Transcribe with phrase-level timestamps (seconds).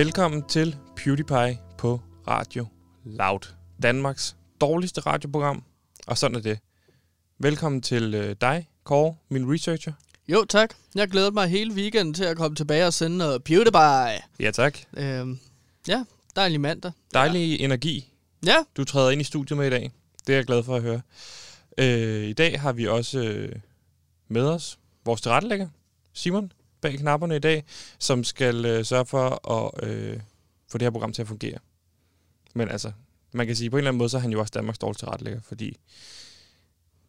[0.00, 2.66] Velkommen til PewDiePie på Radio
[3.04, 3.54] Loud.
[3.82, 5.62] Danmarks dårligste radioprogram.
[6.06, 6.58] Og sådan er det.
[7.38, 9.92] Velkommen til øh, dig, Kåre, min researcher.
[10.28, 10.74] Jo, tak.
[10.94, 14.20] Jeg glæder mig hele weekenden til at komme tilbage og sende noget PewDiePie.
[14.40, 14.78] Ja, tak.
[14.96, 15.38] Øhm,
[15.88, 16.04] ja,
[16.36, 16.92] dejlig mandag.
[17.14, 17.64] Dejlig ja.
[17.64, 18.12] energi,
[18.46, 19.90] Ja, du træder ind i studiet med i dag.
[20.26, 21.00] Det er jeg glad for at høre.
[21.78, 23.56] Øh, I dag har vi også øh,
[24.28, 25.68] med os vores tilrettelægger,
[26.12, 27.64] Simon, bag knapperne i dag,
[27.98, 30.20] som skal øh, sørge for at øh,
[30.68, 31.58] få det her program til at fungere.
[32.54, 32.92] Men altså,
[33.32, 35.06] man kan sige, på en eller anden måde, så er han jo også Danmarks dårligste
[35.06, 35.76] tilrettelægger, fordi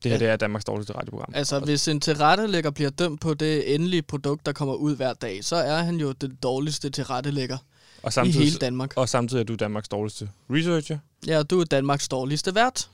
[0.03, 0.25] det her Ja.
[0.25, 1.31] det er Danmarks dårligste radioprogram.
[1.35, 5.43] altså hvis en tilrettelægger bliver dømt på det endelige produkt, der kommer ud hver dag,
[5.43, 7.57] så er han jo den dårligste tilrettelægger
[8.03, 8.93] og i samtidig, hele Danmark.
[8.97, 10.97] og samtidig er du Danmarks dårligste researcher.
[11.27, 12.89] Ja, og du er Danmarks dårligste vært.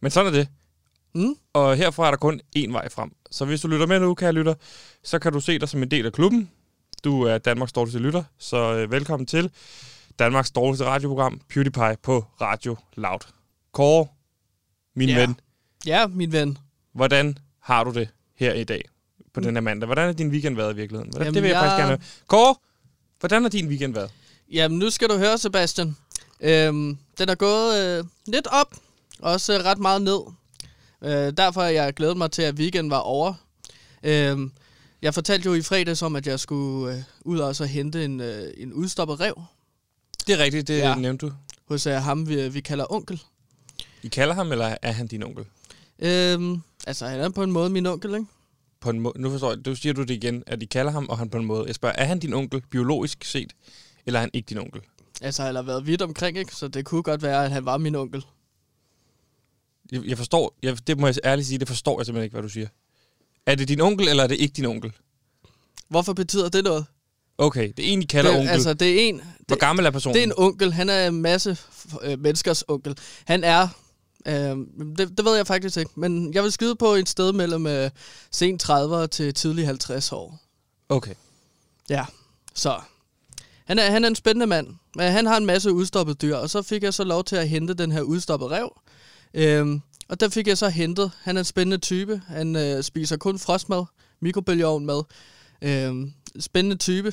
[0.00, 0.48] Men sådan er det.
[1.16, 1.34] Mm?
[1.52, 3.10] Og herfra er der kun én vej frem.
[3.30, 4.54] Så hvis du lytter med nu, kære lytter,
[5.04, 6.50] så kan du se dig som en del af klubben.
[7.04, 9.50] Du er Danmarks dårligste lytter, så øh, velkommen til
[10.18, 13.18] Danmarks dårligste radioprogram, PewDiePie på Radio Loud.
[13.72, 14.06] Kåre,
[14.96, 15.20] min Ja.
[15.20, 15.40] ven,
[15.86, 16.58] Ja, min ven.
[16.92, 18.84] hvordan har du det her i dag
[19.34, 19.86] på den her mandag?
[19.86, 21.10] Hvordan har din weekend været i virkeligheden?
[21.10, 22.02] Hvordan, Jamen, det vil jeg, jeg- faktisk gerne.
[22.26, 22.54] Kåre,
[23.20, 24.10] hvordan har din weekend været?
[24.52, 25.96] Jamen, nu skal du høre, Sebastian.
[26.40, 28.74] Øhm, den er gået øh, lidt op,
[29.18, 30.20] også ret meget ned.
[31.02, 33.34] Øh, derfor har jeg glædet mig til, at weekenden var over.
[34.02, 34.52] Øhm,
[35.02, 38.20] jeg fortalte jo i fredags om, at jeg skulle øh, ud og så hente en,
[38.20, 39.42] øh, en udstoppet rev
[40.26, 40.94] Det er rigtigt, det Ja.
[40.94, 41.32] nævnte du.
[41.68, 43.22] hos øh, ham, vi, vi kalder onkel.
[44.02, 45.44] I kalder ham, eller er han din onkel?
[45.98, 48.26] Øhm, altså, han er på en måde min onkel, ikke?
[48.80, 51.06] På en må- nu forstår jeg, du siger du det igen, at I kalder ham,
[51.08, 51.64] og han på en måde.
[51.66, 53.52] Jeg spørger, er han din onkel, biologisk set,
[54.06, 54.80] eller er han ikke din onkel?
[55.22, 56.54] Altså, han har været vidt omkring, ikke?
[56.54, 58.24] Så det kunne godt være, at han var min onkel.
[59.92, 62.42] Jeg, jeg forstår, jeg, det må jeg ærligt sige, det forstår jeg simpelthen ikke, hvad
[62.42, 62.68] du siger.
[63.46, 64.92] Er det din onkel, eller er det ikke din onkel?
[65.88, 66.86] Hvorfor betyder det noget?
[67.38, 68.52] Okay, det er en, I kalder det, onkel.
[68.52, 69.16] Altså, det er en...
[69.46, 70.14] Hvor Det, gammel er personen?
[70.14, 70.72] det er en onkel.
[70.72, 71.56] Han er en masse
[72.02, 72.98] øh, menneskers onkel.
[73.24, 73.68] Han er...
[74.26, 75.90] Øh, det, det ved jeg faktisk ikke.
[75.94, 77.90] Men jeg vil skyde på et sted mellem øh,
[78.30, 80.40] sent 30'er til tidlig 50 år.
[80.88, 81.14] Okay.
[81.90, 82.04] Ja,
[82.54, 82.80] så...
[83.64, 84.68] Han er, han er en spændende mand.
[84.94, 87.48] Men han har en masse udstoppet dyr, og så fik jeg så lov til at
[87.48, 88.68] hente den her udstoppede rev.
[89.34, 91.10] Øhm, og der fik jeg så hentet.
[91.22, 92.20] Han er en spændende type.
[92.28, 93.84] Han øh, spiser kun frostmad,
[94.20, 95.02] mikrobølgeovn mad.
[95.62, 97.12] Øhm, spændende type.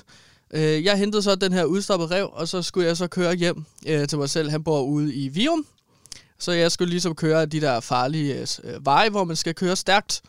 [0.54, 3.66] Øh, jeg hentede så den her udstoppede rev, og så skulle jeg så køre hjem
[3.88, 4.50] øh, til mig selv.
[4.50, 5.66] Han bor ude i Virum.
[6.40, 10.22] Så jeg skulle ligesom køre de der farlige øh, veje, hvor man skal køre stærkt.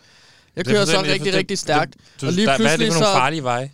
[0.56, 1.94] Jeg kører så rigtig, rigtig stærkt.
[2.20, 3.70] Du, Og lige der, hvad er det for nogle farlige veje?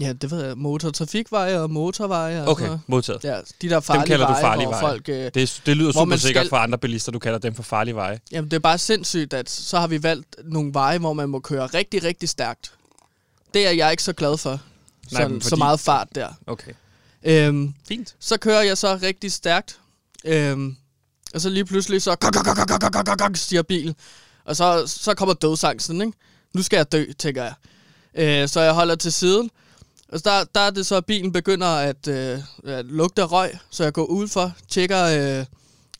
[0.00, 0.58] Ja, det ved jeg.
[0.58, 2.42] Motortrafikveje og motorveje.
[2.42, 3.24] Og Okay, sådan modtaget.
[3.24, 4.80] Ja, de der farlige kalder du farlige veje.
[4.80, 5.08] folk...
[5.08, 7.94] Øh, Det, det lyder super sikkert skal- for andre bilister, du kalder dem for farlige
[7.94, 8.20] veje.
[8.32, 11.40] jamen, det er bare sindssygt, at så har vi valgt nogle veje, hvor man må
[11.40, 12.72] køre rigtig, rigtig stærkt.
[13.54, 14.60] Det er jeg ikke så glad for.
[15.10, 16.28] Sådan, men Så fordi- meget fart der.
[16.46, 16.72] Okay.
[17.24, 18.14] Øhm, Fint.
[18.20, 19.78] så kører jeg så rigtig stærkt.
[20.24, 20.76] Øhm,
[21.34, 23.94] og så lige pludselig så kok, kok, kok, kok, kok, kok, kok, stiger bilen.
[24.44, 26.12] Og så, så kommer dødsangsten, ikke?
[26.54, 27.54] Nu skal jeg dø, tænker jeg.
[28.42, 29.50] Øh, så jeg holder til siden.
[30.12, 33.50] Og så der, der er det så, at bilen begynder at, øh, at lugte røg.
[33.70, 35.46] Så jeg går udenfor, tjekker, øh,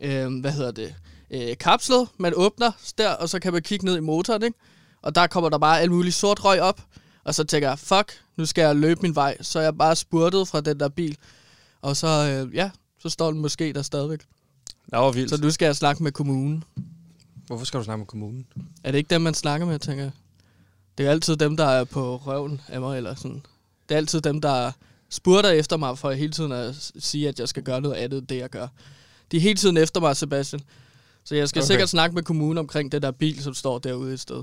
[0.00, 0.94] øh, hvad hedder det,
[1.30, 2.08] øh, kapslet.
[2.18, 4.58] Man åbner der, og så kan man kigge ned i motoren, ikke?
[5.02, 6.80] Og der kommer der bare alt muligt sort røg op.
[7.24, 9.36] Og så tænker jeg, fuck, nu skal jeg løbe min vej.
[9.40, 11.16] Så jeg bare spurtet fra den der bil.
[11.82, 14.20] Og så, øh, ja, så står den måske der stadigvæk.
[14.90, 15.30] Det var vildt.
[15.30, 16.64] Så nu skal jeg snakke med kommunen.
[17.46, 18.46] Hvorfor skal du snakke med kommunen?
[18.84, 20.12] Er det ikke dem, man snakker med, tænker jeg?
[20.98, 23.42] Det er altid dem, der er på røven af mig, eller sådan.
[23.88, 24.72] Det er altid dem, der
[25.10, 28.26] spurter efter mig, for hele tiden at sige, at jeg skal gøre noget andet, end
[28.26, 28.69] det jeg gør.
[29.32, 30.60] De er hele tiden efter mig, Sebastian.
[31.25, 31.66] Så jeg skal Okay.
[31.66, 34.42] sikkert snakke med kommunen omkring det der bil, som står derude et sted.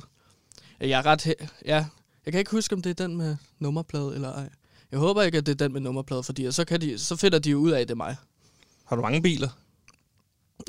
[0.80, 1.26] Jeg er ret...
[1.28, 1.86] he- ja,
[2.26, 4.50] jeg kan ikke huske, om det er den med nummerplade eller ej.
[4.92, 7.40] Jeg håber ikke, at det er den med nummerplade, fordi så, kan de, så finder
[7.40, 8.16] de ud af, at det er mig.
[8.86, 9.50] Har du mange biler?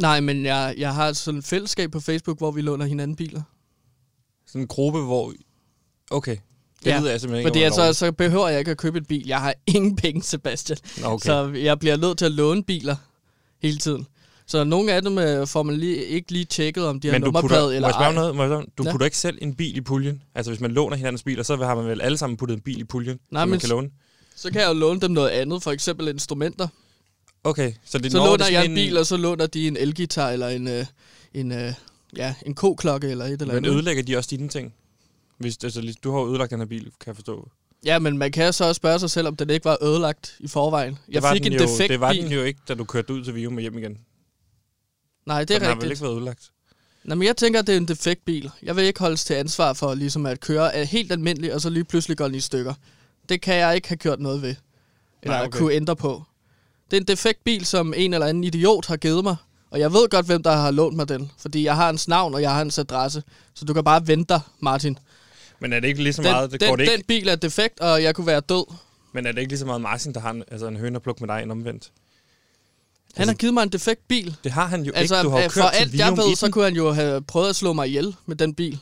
[0.00, 3.42] Nej, men jeg, jeg har sådan et fællesskab på Facebook, hvor vi låner hinanden biler.
[4.46, 5.32] Sådan en gruppe, hvor...
[6.10, 6.36] Okay.
[6.84, 9.04] Det Ja, lyder jeg simpelthen ikke Fordi altså, så behøver jeg ikke at købe en
[9.04, 9.26] bil.
[9.26, 10.78] Jeg har ingen penge, Sebastian.
[11.04, 11.26] Okay.
[11.26, 12.96] Så jeg bliver nødt til at låne biler
[13.62, 14.06] hele tiden.
[14.46, 17.22] Så nogle af dem øh, får man lige, ikke lige tjekket, om de har Men
[17.22, 18.12] nummerplade eller ej.
[18.12, 18.36] noget?
[18.36, 18.90] Må jeg spørge, du Ja.
[18.90, 20.22] putter ikke selv en bil i puljen?
[20.34, 22.80] Altså hvis man låner hinandens biler, så har man vel alle sammen puttet en bil
[22.80, 23.90] i puljen, Nej, som man men kan låne?
[24.36, 26.68] Så kan jeg jo låne dem noget andet, for eksempel instrumenter.
[27.44, 29.66] Okay, så det Så når det låner sådan jeg en bil, og så låner de
[29.68, 30.86] en elgitar eller en, øh,
[31.34, 31.72] en, øh,
[32.16, 33.70] ja, en koklokke eller et eller Men andet.
[33.70, 34.74] ødelægger de også dine ting?
[35.40, 37.50] Hvis, altså, du har jo ødelagt den her bil, kan jeg forstå.
[37.84, 40.48] Ja, men man kan så også spørge sig selv, om den ikke var ødelagt i
[40.48, 40.98] forvejen.
[41.08, 42.22] Jeg det var fik den en jo, defekt Det var bil.
[42.22, 43.98] den jo ikke, da du kørte ud til Vium og hjem igen.
[45.26, 45.90] Nej, det er den har vel rigtigt.
[45.92, 46.50] ikke været ødelagt?
[47.04, 48.50] Nå, men jeg tænker, at det er en defekt bil.
[48.62, 51.70] Jeg vil ikke holdes til ansvar for ligesom at køre er helt almindelig, og så
[51.70, 52.74] lige pludselig gå den i stykker.
[53.28, 54.54] Det kan jeg ikke have gjort noget ved.
[55.22, 55.58] Eller Nej, okay.
[55.58, 56.22] kunne ændre på.
[56.90, 59.36] Det er en defekt bil, som en eller anden idiot har givet mig.
[59.70, 61.30] Og jeg ved godt, hvem der har lånt mig den.
[61.38, 63.22] Fordi jeg har hans navn, og jeg har hans adresse.
[63.54, 64.98] Så du kan bare vente dig, Martin.
[65.60, 67.28] Men er det ikke lige så Den, meget, det den, går det ikke, den bil
[67.28, 68.64] er defekt, og jeg kunne være død.
[69.12, 71.02] men er det ikke lige så meget Martin, der har en, altså en høne at
[71.02, 71.90] plukke med dig en omvendt?
[73.16, 74.36] Han har givet mig en defekt bil.
[74.44, 75.24] Det har han jo Altså, ikke.
[75.24, 76.52] Du har jo øh, kørt for alt jeg ved, så den.
[76.52, 78.78] kunne han jo have prøvet at slå mig ihjel med den bil.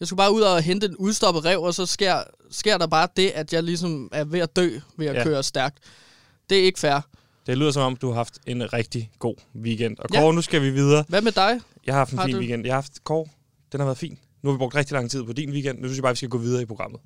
[0.00, 3.08] Jeg skulle bare ud og hente en udstoppet rev, og så sker, sker der bare
[3.16, 5.18] det, at jeg ligesom er ved at dø ved at Ja.
[5.18, 5.24] ja.
[5.24, 5.78] køre stærkt.
[6.50, 7.00] Det er ikke fair.
[7.46, 9.96] Det lyder som om, du har haft en rigtig god weekend.
[9.98, 10.20] Og Ja.
[10.20, 11.04] Kåre, nu skal vi videre.
[11.08, 11.60] Hvad med dig?
[11.86, 12.38] Jeg har haft en Har fin du?
[12.40, 12.64] weekend.
[12.64, 13.26] Jeg har haft Kåre.
[13.72, 14.18] Den har været fin.
[14.42, 15.78] Nu har vi brugt rigtig lang tid på din weekend.
[15.78, 17.00] Nu synes jeg bare, vi skal gå videre i programmet.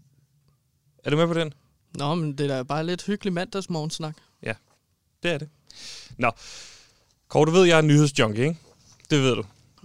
[1.04, 1.52] Er du med på den?
[1.98, 4.16] Nå, men det er da bare lidt hyggelig mandagsmorgensnak.
[5.22, 5.48] Det er det.
[6.18, 6.30] Nå.
[7.28, 8.60] Kåre, du ved, jeg er en nyhedsjunkie, ikke?
[9.10, 9.42] Det ved du.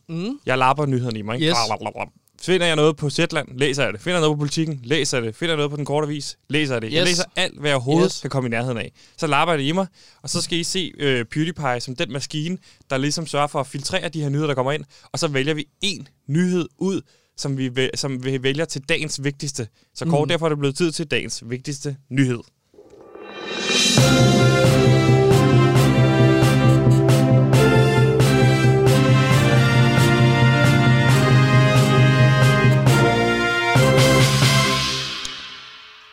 [0.10, 0.40] Mm.
[0.46, 1.48] Jeg lapper nyhederne i mig, ikke?
[1.48, 1.56] Yes.
[1.68, 2.04] Blablabla.
[2.42, 4.02] Finder jeg noget på Zetland, læser jeg det.
[4.02, 5.36] Finder jeg noget på politikken, læser jeg det.
[5.36, 6.94] Finder jeg noget på den korte avis, læser jeg det.
[6.94, 7.08] Jeg Yes.
[7.10, 8.22] læser alt, hvad jeg overhovedet Yes.
[8.22, 8.92] kan komme i nærheden af.
[9.18, 9.88] Så lapper jeg det i mig,
[10.22, 12.58] og så skal I se øh, PewDiePie som den maskine,
[12.90, 14.84] der ligesom sørger for at filtrere de her nyheder, der kommer ind.
[15.12, 17.02] Og så vælger vi en nyhed ud,
[17.38, 19.68] som vi, som vi vælger til dagens vigtigste.
[19.94, 20.30] Så Kåre, Mm.
[20.30, 22.40] derfor er det blevet tid til dagens vigtigste nyhed.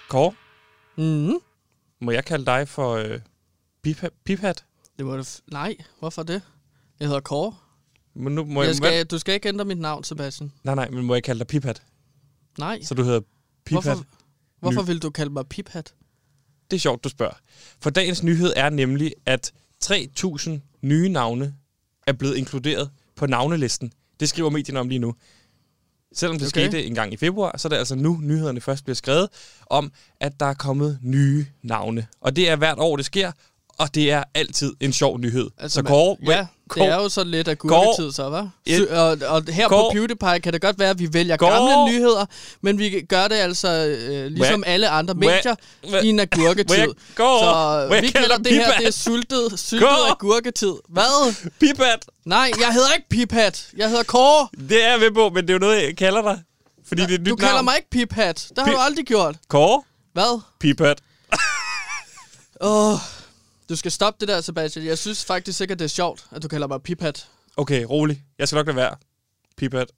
[0.09, 0.33] Kåre,
[0.97, 1.39] Mm.
[2.01, 3.21] må jeg kalde dig for øh?
[4.25, 4.65] Piphat?
[4.99, 6.43] Det må det f- Nej, hvorfor det?
[7.01, 7.55] Jeg hedder Kåre.
[8.15, 10.53] Men nu må jeg, Jeg skal, du skal ikke ændre mit navn, Sebastian.
[10.65, 11.83] Nej, nej, men må jeg kalde dig Piphat?
[12.59, 12.83] Nej.
[12.83, 13.21] Så du hedder
[13.67, 13.83] Piphat?
[13.85, 14.05] Hvorfor,
[14.61, 15.95] hvorfor vil du kalde mig Piphat?
[16.71, 17.35] Det er sjovt, du spørger.
[17.81, 19.53] For dagens nyhed er nemlig, at
[19.85, 20.51] 3.000
[20.83, 21.55] nye navne
[22.07, 23.93] er blevet inkluderet på navnelisten.
[24.21, 25.15] Det skriver medierne om lige nu.
[26.15, 26.61] Selvom det okay.
[26.67, 29.29] Skete en gang i februar, så er det altså nu, nyhederne først bliver skrevet
[29.67, 32.07] om, at der er kommet nye navne.
[32.21, 33.33] Og det er hvert år, det sker,
[33.79, 35.51] og det er altid en sjov nyhed.
[35.59, 38.49] Altså, så man- Kåre, Ja, Kåre, det er jo så lidt af gurketid, så, hva'?
[38.71, 38.77] Ja.
[38.79, 39.83] Sy- og, og her Kåre.
[39.83, 41.51] på PewDiePie kan det godt være, at vi vælger Kåre.
[41.53, 42.27] gamle nyheder,
[42.61, 45.55] men vi gør det altså øh, ligesom Må alle andre medier
[45.91, 46.77] må- i en agurketid.
[46.79, 50.11] jeg, Kåre, Så må jeg vi kalde kalder det her, det er sultet Kåre.
[50.11, 50.73] agurketid.
[50.89, 51.35] Hvad?
[51.61, 53.69] Piphat, Nej, jeg hedder ikke Piphat.
[53.77, 54.49] Jeg hedder Kåre.
[54.69, 56.41] det er jeg ved på, men det er jo noget, jeg kalder dig.
[56.89, 57.65] Fordi det er et nyt Du kalder navn.
[57.65, 58.47] mig ikke Piphat.
[58.49, 59.37] Det har Pi- du aldrig gjort.
[59.49, 59.83] Kåre,
[60.13, 60.41] Hvad?
[60.61, 60.99] Piphat.
[62.61, 62.95] Åh,
[63.73, 64.85] du skal stoppe det der, Sebastian.
[64.87, 67.27] Jeg synes faktisk ikke, at det er sjovt, at du kalder mig Piphat.
[67.57, 68.23] Okay, rolig.
[68.39, 68.95] Jeg skal nok lade være.
[69.57, 69.89] Piphat.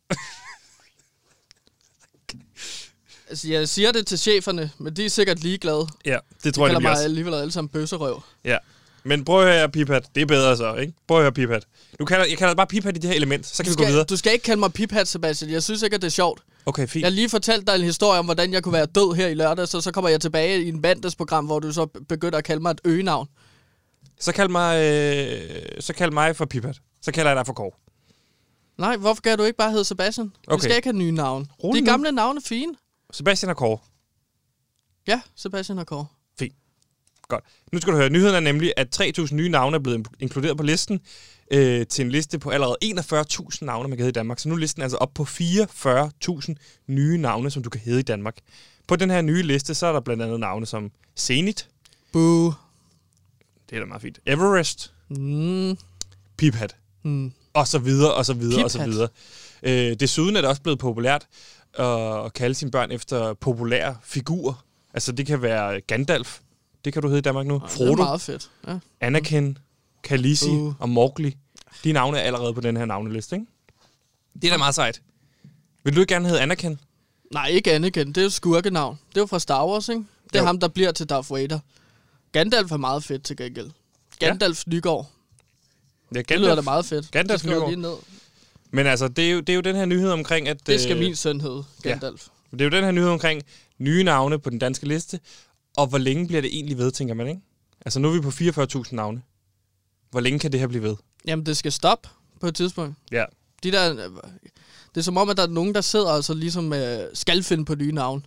[3.29, 5.87] Altså, jeg siger det til cheferne, men de er sikkert ligeglade.
[6.05, 8.23] Ja, det De tror jeg kalder nemlig mig alligevel alle sammen bøsserøv.
[8.44, 8.59] Ja.
[9.05, 10.05] Men prøv at høre, Piphat.
[10.15, 10.93] Det er bedre så, ikke?
[11.09, 11.65] Prøv at høre, Piphat.
[12.00, 13.85] Du kalder, jeg kalder det bare Piphat i det her element, så kan Du vi
[13.85, 14.05] gå videre.
[14.05, 15.50] du skal ikke kalde mig Piphat, Sebastian.
[15.50, 16.41] Jeg synes ikke, at det er sjovt.
[16.67, 17.03] Okay, fint.
[17.03, 19.35] Jeg har lige fortalt dig en historie om, hvordan jeg kunne være død her i
[19.35, 22.62] lørdag, så så kommer jeg tilbage i en mandagsprogram, hvor du så begynder at kalde
[22.62, 23.29] mig et øgenavn.
[24.20, 26.81] Så kald mig, øh, så kald mig for Piphat.
[27.02, 27.70] Så kalder jeg dig for Kåre.
[28.78, 30.32] Nej, hvorfor kan du ikke bare hedde Sebastian?
[30.46, 30.56] Okay.
[30.56, 31.46] Vi skal ikke have nye navne.
[31.64, 32.75] Rolig De gamle navne er fine.
[33.12, 33.78] Sebastian og Kåre.
[35.06, 36.06] Ja, Sebastian og Kåre.
[37.28, 37.44] Godt.
[37.72, 40.62] Nu skal du høre, nyheden er nemlig, at 3.000 nye navne er blevet inkluderet på
[40.62, 41.00] listen
[41.50, 44.38] øh, til en liste på allerede 41.000 navne, man kan hedde i Danmark.
[44.38, 46.55] Så nu er listen altså op på 44.000
[46.86, 48.36] nye navne, som du kan hedde i Danmark.
[48.86, 51.69] På den her nye liste, så er der blandt andet navne som Zenit.
[52.12, 52.53] Boo.
[53.71, 54.19] Det er da meget fint.
[54.27, 54.93] Everest.
[55.09, 55.79] Mm.
[56.37, 56.77] Piphat.
[57.03, 57.33] Mm.
[57.55, 58.91] og så videre, og så videre, og så Piphat.
[58.91, 59.09] videre.
[59.63, 61.27] Øh, desuden er det også blevet populært
[61.75, 64.65] at, at kalde sine børn efter populære figurer.
[64.94, 66.39] Altså, det kan være Gandalf.
[66.85, 67.55] Det kan du hedde i Danmark nu.
[67.55, 68.51] Det er Frodo, meget fedt.
[68.69, 68.79] Ja.
[69.01, 69.59] Anakin,
[70.03, 70.75] Khaleesi Uh.
[70.81, 71.37] og Mowgli.
[71.85, 73.47] De navne er allerede på den her navneliste, ikke?
[74.35, 75.03] Det er da meget sejt.
[75.85, 76.81] Vil du ikke gerne hedde Anakin?
[77.33, 78.09] Nej, ikke Anakin.
[78.09, 78.99] Det er jo skurkenavn.
[79.09, 80.05] Det er jo fra Star Wars, ikke?
[80.25, 80.47] Det er Jo.
[80.47, 81.59] ham, der bliver til Darth Vader.
[82.34, 83.70] Gandalf er meget fedt til gengæld.
[84.19, 84.70] Gandalf ja.
[84.70, 85.10] Nygaard.
[86.14, 87.10] Ja, Det lyder da meget fedt.
[87.10, 87.69] Gandalf Det Nygaard.
[87.70, 87.94] lige ned.
[88.70, 90.67] Men altså, det er, jo, det er jo den her nyhed omkring, at...
[90.67, 91.88] Det skal øh, min søn hedde, ja.
[91.91, 92.26] Gandalf.
[92.50, 93.43] Det er jo den her nyhed omkring
[93.79, 95.20] nye navne på den danske liste.
[95.76, 97.41] Og hvor længe bliver det egentlig ved, tænker man, ikke?
[97.86, 99.22] Altså, nu er vi på 44.000 navne.
[100.10, 100.96] Hvor længe kan det her blive ved?
[101.26, 102.08] Jamen, det skal stoppe
[102.41, 102.96] på et tidspunkt.
[103.12, 103.24] Ja.
[103.62, 103.94] De der,
[104.94, 107.43] det er som om, at der er nogen, der sidder og så ligesom øh, skal
[107.43, 108.26] finde på nye navn.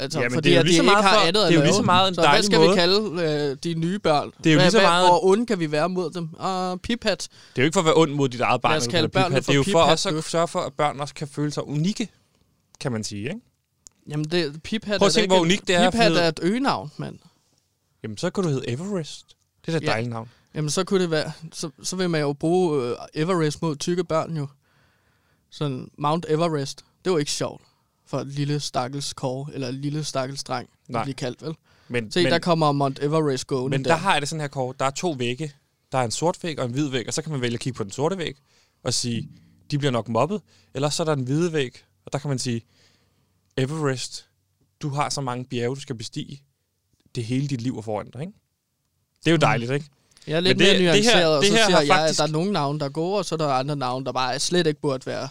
[0.00, 1.74] Altså, Jamen, fordi det er jo lige så meget for- andet det er jo lige
[1.74, 2.70] så meget en Så hvad skal måde.
[2.70, 3.00] vi kalde
[3.50, 4.32] øh, de nye børn?
[4.44, 6.28] Det er jo lige så meget- Hvor onde kan vi være mod dem?
[6.44, 7.28] Uh, piphat.
[7.56, 8.74] Det er jo ikke for at være ond mod dit eget barn.
[8.76, 11.28] Eller kalde for Det er jo for også at sørge for, at børn også kan
[11.28, 12.08] føle sig unikke,
[12.80, 13.40] kan man sige, ikke?
[14.08, 16.40] Jamen, det, piphat Prøv at er tænke, hvor unikt det er at Piphat er et
[16.42, 17.18] øgenavn, mand.
[18.02, 19.26] Jamen, så kan du hedde Everest.
[19.66, 19.86] Det er da et Ja.
[19.92, 20.28] dejligt navn.
[20.54, 21.32] Jamen, så kunne det være...
[21.52, 24.46] Så, så vil man jo bruge øh, Everest mod tykke børn, jo.
[25.50, 27.62] sådan Mount Everest, det var ikke sjovt
[28.08, 31.02] for et lille stakkels kår, eller et lille stakkels dreng, Nej.
[31.02, 31.54] blive kaldt, vel?
[31.88, 34.48] Men, Se, men, der kommer Mount Everest gående men der har jeg det sådan her
[34.48, 34.80] kort.
[34.80, 35.52] Der er to vægge.
[35.92, 37.60] Der er en sort væg og en hvid væg, og så kan man vælge at
[37.60, 38.36] kigge på den sorte væg
[38.82, 39.28] og sige,
[39.70, 40.40] de bliver nok mobbet.
[40.74, 42.62] Eller så er der en hvide væg, og der kan man sige,
[43.56, 44.26] Everest,
[44.82, 46.42] du har så mange bjerge, du skal bestige.
[47.14, 48.32] Det hele dit liv er foran dig, ikke?
[49.24, 49.86] Det er jo dejligt, ikke?
[50.26, 51.88] Jeg er lidt Men det- mere det her- nuanceret, og det så her siger jeg,
[51.88, 54.04] faktisk- at der er nogle navne, der er gode, og så er der andre navne,
[54.06, 55.28] der bare slet ikke burde være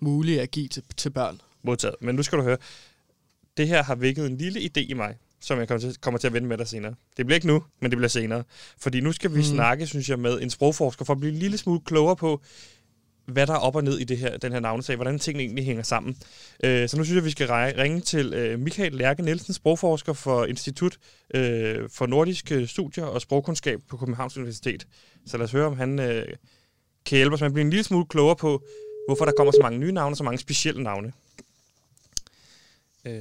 [0.00, 1.40] mulige at give til, til børn.
[1.66, 1.94] Modtaget.
[2.00, 2.56] Men nu skal du høre.
[3.56, 6.26] Det her har vækket en lille idé i mig, som jeg kommer til, kommer til
[6.26, 6.94] at vende med dig senere.
[7.16, 8.44] Det bliver ikke nu, men det bliver senere.
[8.78, 9.42] Fordi nu skal vi mm.
[9.42, 12.42] snakke, synes jeg, med en sprogforsker for at blive en lille smule klogere på,
[13.26, 15.64] hvad der er op og ned i det her, den her navnesag, hvordan tingene egentlig
[15.64, 16.16] hænger sammen.
[16.64, 20.44] Øh, så nu synes jeg, vi skal ringe til øh, Michael Lærke Nielsen, sprogforsker for
[20.44, 20.96] Institut
[21.34, 24.86] øh, for Nordiske Studier og Sprogkundskab på Københavns Universitet.
[25.26, 26.26] Så lad os høre, om han øh,
[27.06, 28.64] kan hjælpe os med at blive en lille smule klogere på,
[29.08, 31.12] hvorfor der kommer så mange nye navne og så mange specielle navne.
[33.06, 33.12] Øh,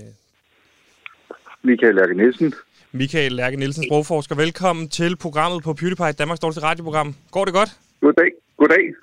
[1.64, 2.54] Michael Lærke Nielsen.
[2.92, 4.36] Michael Lærke Nielsen, sprogforsker.
[4.36, 7.16] Velkommen til programmet på PewDiePie, Danmarks dårligste radioprogram.
[7.32, 7.70] Går det godt?
[8.02, 8.32] Goddag.
[8.58, 8.94] Goddag.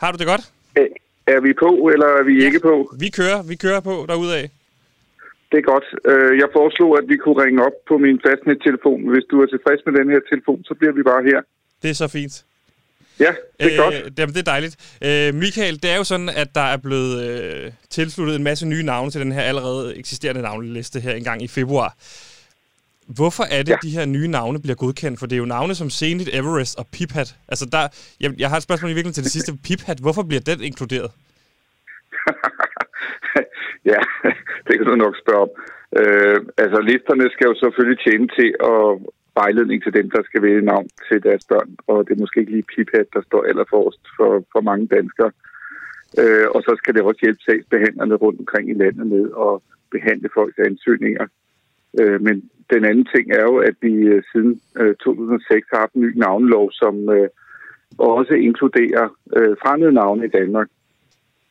[0.00, 0.52] Har du det godt?
[0.76, 0.86] Er,
[1.26, 2.94] er vi på, eller er vi ikke på?
[3.00, 4.48] Vi kører, vi kører på derudad.
[5.50, 5.84] Det er godt.
[6.42, 9.08] Jeg foreslog, at vi kunne ringe op på min fastnettelefon.
[9.12, 11.40] Hvis du er tilfreds med den her telefon, så bliver vi bare her.
[11.82, 12.44] Det er så fint.
[13.20, 14.18] Ja, det er godt.
[14.18, 14.98] Jamen, det er dejligt.
[15.04, 18.82] Øh, Michael, det er jo sådan, at der er blevet øh, tilsluttet en masse nye
[18.82, 21.96] navne til den her allerede eksisterende navneliste her engang i februar.
[23.06, 23.68] Hvorfor er det.
[23.68, 23.76] Ja.
[23.82, 25.18] de her nye navne bliver godkendt?
[25.18, 27.34] For det er jo navne som Zenit, Everest og Piphat.
[27.48, 27.88] Altså, der,
[28.20, 29.52] jeg, jeg har et spørgsmål i virkeligheden til det sidste.
[29.66, 31.10] Piphat, hvorfor bliver den inkluderet?
[33.92, 34.00] ja,
[34.66, 35.52] det kan du nok spørge om.
[36.00, 38.86] Øh, altså, listerne skal jo selvfølgelig tjene til at
[39.34, 41.76] vejledning til dem, der skal vælge navn til deres børn.
[41.86, 45.30] Og det er måske ikke lige Piphat, der står allerforrest for, for mange danskere.
[46.20, 49.54] Øh, og så skal det også hjælpe sagsbehandlerne rundt omkring i landet med at
[49.90, 51.26] behandle folks ansøgninger.
[52.00, 55.94] Øh, men den anden ting er jo, at vi øh, siden øh, 2006 har haft
[55.94, 57.28] en ny navnlov, som øh,
[57.98, 60.68] også inkluderer øh, fremmede navne i Danmark.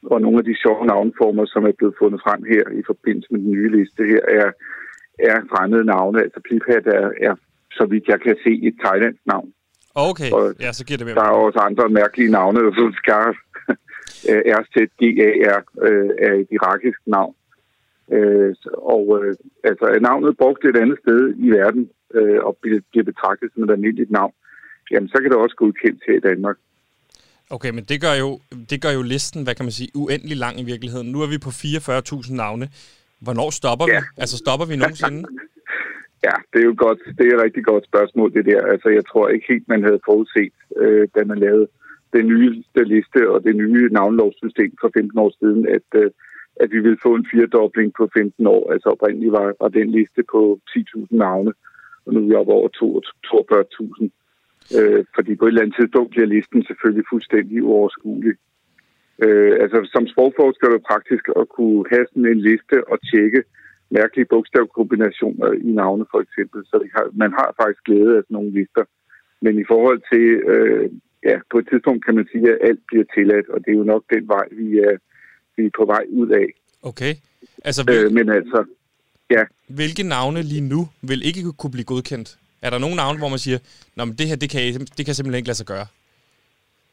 [0.04, 3.40] Og nogle af de sjove navnformer, som er blevet fundet frem her i forbindelse med
[3.40, 4.52] den nye liste her, er,
[5.20, 6.22] er fremmede navne.
[6.22, 7.36] Altså Piphat er, er,
[7.78, 9.54] så vidt jeg kan se, et thailandsk navn.
[9.96, 13.36] Okay, Og ja, så giver det mere Der er også andre mærkelige navne, så Skar,
[14.60, 17.36] RZGAR, øh, er et irakisk navn.
[18.12, 18.56] Øh,
[18.96, 23.50] og øh, altså navnet brugt et andet sted i verden øh, og bliver, bliver betragtet
[23.54, 24.34] som et almindeligt navn,
[24.92, 26.58] jamen så kan det også godkendes her i Danmark.
[27.50, 30.60] Okay, men det gør, jo, det gør jo listen, hvad kan man sige, uendelig lang
[30.60, 31.12] i virkeligheden.
[31.12, 32.70] Nu er vi på 44.000 navne.
[33.20, 34.00] Hvornår stopper Ja.
[34.00, 34.06] vi?
[34.18, 35.24] Altså stopper vi nogensinde?
[36.28, 37.00] Ja, det er jo godt.
[37.18, 38.62] Det er et rigtig godt spørgsmål, det der.
[38.74, 41.68] Altså, jeg tror ikke helt, man havde forudset, øh, da man lavede
[42.14, 46.12] den nye liste og det nye navnlovssystem for 15 år siden, at, øh,
[46.56, 48.72] at vi ville få en firedobling på 15 år.
[48.74, 51.54] Altså oprindeligt var, var den liste på 10.000 navne,
[52.06, 54.10] og nu er vi oppe over 42.000.
[54.78, 58.34] Øh, fordi på et eller andet tidspunkt bliver listen selvfølgelig fuldstændig uoverskuelig.
[59.24, 63.44] Øh, altså som sprogforsker er det praktisk at kunne have sådan en liste og tjekke
[63.98, 66.60] mærkelige bogstavkombinationer i navne for eksempel.
[66.72, 68.84] Så har, man har faktisk glæde af sådan nogle lister.
[69.46, 70.86] Men i forhold til, øh,
[71.30, 73.92] ja, på et tidspunkt kan man sige, at alt bliver tilladt, og det er jo
[73.94, 74.96] nok den vej, vi er,
[75.56, 76.48] vi er på vej ud af.
[76.92, 77.14] Okay.
[77.68, 78.60] Altså, hvil, Øh, men altså,
[79.36, 82.30] ja, hvilke navne lige nu vil ikke kunne blive godkendt?
[82.62, 83.60] Er der nogle navne, hvor man siger,
[83.96, 84.62] Nå, men det her, det kan,
[84.98, 85.86] det kan simpelthen ikke lade sig gøre?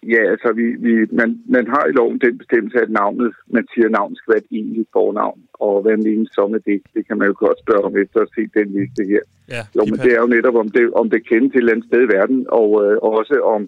[0.02, 3.86] Ja altså vi, vi, man, man har i loven den bestemmelse, at navnet, man siger,
[3.86, 5.40] at navnet skal være et egentligt fornavn.
[5.54, 6.82] Og hvad menes så med det?
[6.94, 9.22] Det kan man jo godt spørge om efter at se den liste her.
[9.54, 11.72] Ja, Jo, men det er jo netop, om det, om det kendes til et eller
[11.72, 13.62] andet sted i verden, og øh, også om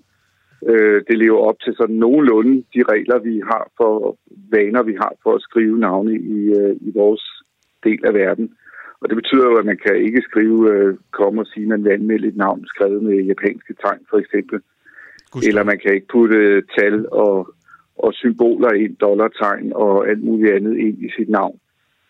[0.70, 4.16] øh, det lever op til sådan nogenlunde de regler, vi har for
[4.56, 7.24] vaner, vi har for at skrive navne i, øh, i vores
[7.84, 8.46] del af verden.
[9.00, 11.84] Og det betyder jo, at man kan ikke skrive, øh, komme og sige, at man
[11.84, 14.60] vil anmelde et navn skrevet med japanske tegn, for eksempel.
[15.30, 15.48] Gudskelov.
[15.48, 17.34] Eller man kan ikke putte øh, tal og,
[18.04, 21.56] og symboler ind, dollartegn og alt muligt andet ind i sit navn.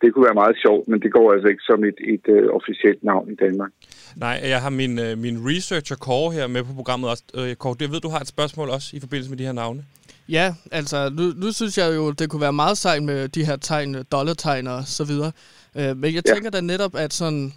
[0.02, 3.04] Det kunne være meget sjovt, men det går altså ikke som et, et uh, officielt
[3.04, 3.70] navn i Danmark.
[4.16, 7.24] Nej, jeg har min, øh, min researcher Kåre her med på programmet også.
[7.38, 9.84] Øh, Kåre, jeg ved, du har et spørgsmål også i forbindelse med de her navne.
[10.28, 13.56] Ja, altså, nu, nu synes jeg jo, det kunne være meget sejt med de her
[13.56, 15.32] tegn, dollartegn og så videre.
[15.78, 16.34] Øh, men jeg Ja.
[16.34, 17.52] tænker da netop, at sådan...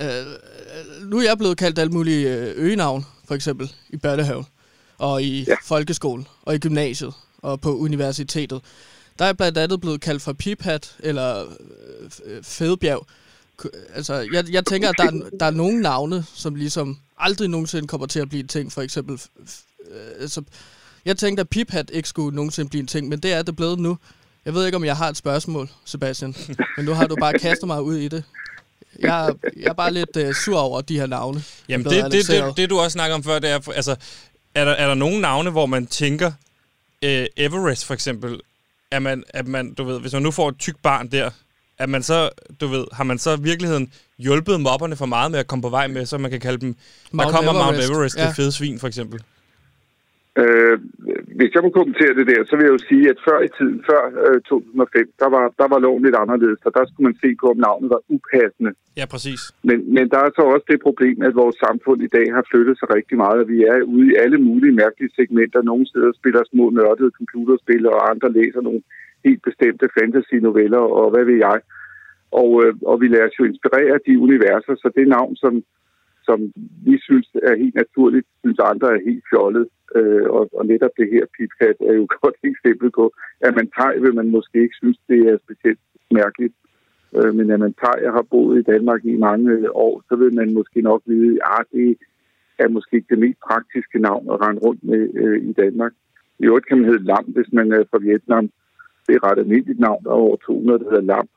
[0.00, 0.06] Øh,
[1.10, 4.44] nu er jeg blevet kaldt alt mulige øh, øgenavn, for eksempel, i børnehaven,
[4.98, 5.54] og i ja.
[5.64, 7.12] Folkeskolen, og i gymnasiet,
[7.42, 8.60] og på universitetet.
[9.18, 11.44] Der er blandt andet blevet kaldt for Piphat, eller
[12.24, 13.06] øh, Fedbjerg.
[13.94, 17.88] Altså, jeg, jeg tænker, at der er, der er nogle navne, som ligesom aldrig nogensinde
[17.88, 18.72] kommer til at blive en ting.
[18.72, 19.20] For eksempel,
[19.90, 20.42] øh, altså,
[21.04, 23.78] Jeg tænkte, at Piphat ikke skulle nogensinde blive en ting, men det er det blevet
[23.78, 23.98] nu.
[24.44, 26.34] Jeg ved ikke, om jeg har et spørgsmål, Sebastian,
[26.76, 28.24] men nu har du bare kastet mig ud i det.
[28.98, 31.42] Jeg, jeg er bare lidt uh, sur over de her navne.
[31.68, 33.96] Jamen, det, det, det, det, du også snakker om før, det er, altså,
[34.56, 36.32] er der, er der nogle navne, hvor man tænker,
[37.02, 38.40] øh, Everest for eksempel,
[38.90, 41.30] er man, at man, du ved, hvis man nu får et tyk barn der,
[41.78, 45.38] at man så, du ved, har man så i virkeligheden hjulpet mobberne for meget med
[45.38, 46.80] at komme på vej med, så man kan kalde dem, der
[47.12, 48.26] Mount kommer Mount Everest, Everest, ja.
[48.26, 49.22] det fede svin for eksempel.
[51.38, 53.78] Hvis jeg må kommentere det der, så vil jeg jo sige, at før i tiden,
[53.90, 57.30] før øh, 2005, der var, der var loven lidt anderledes, og der skulle man se
[57.40, 58.72] på, om navnet var upassende.
[59.00, 59.40] Ja, præcis.
[59.68, 62.74] Men, men der er så også det problem, at vores samfund i dag har flyttet
[62.78, 65.60] sig rigtig meget, og vi er ude i alle mulige mærkelige segmenter.
[65.62, 68.82] Nogle steder spiller små nørdede computerspil, og andre læser nogle
[69.26, 71.58] helt bestemte fantasy-noveller, og hvad ved jeg.
[72.42, 75.52] Og, øh, og vi lader os jo inspirere af de universer, så det navn, som,
[76.28, 76.38] som
[76.86, 79.66] vi synes er helt naturligt, synes andre er helt fjollet.
[79.96, 83.04] Øh, og, og netop det her PipCat er jo et godt eksempel på,
[83.46, 85.80] at man tager, vil man måske ikke synes, det er specielt
[86.20, 86.54] mærkeligt.
[87.16, 89.52] Øh, men at man tager, jeg har boet i Danmark i mange
[89.86, 91.96] år, så vil man måske nok vide, at det
[92.58, 95.92] er måske ikke det mest praktiske navn at rende rundt med øh, i Danmark.
[96.38, 98.44] I øvrigt kan man hedde Lam, hvis man er fra Vietnam.
[99.06, 101.28] Det er et ret almindeligt navn, der er over 200, der hedder Lam.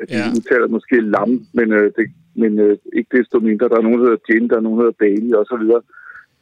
[0.00, 0.24] De Ja.
[0.36, 2.04] udtaler måske Lam, men, øh, det,
[2.40, 3.68] men øh, ikke desto mindre.
[3.68, 5.64] Der er nogen, der hedder Gin, der er nogen, der hedder Bailey osv.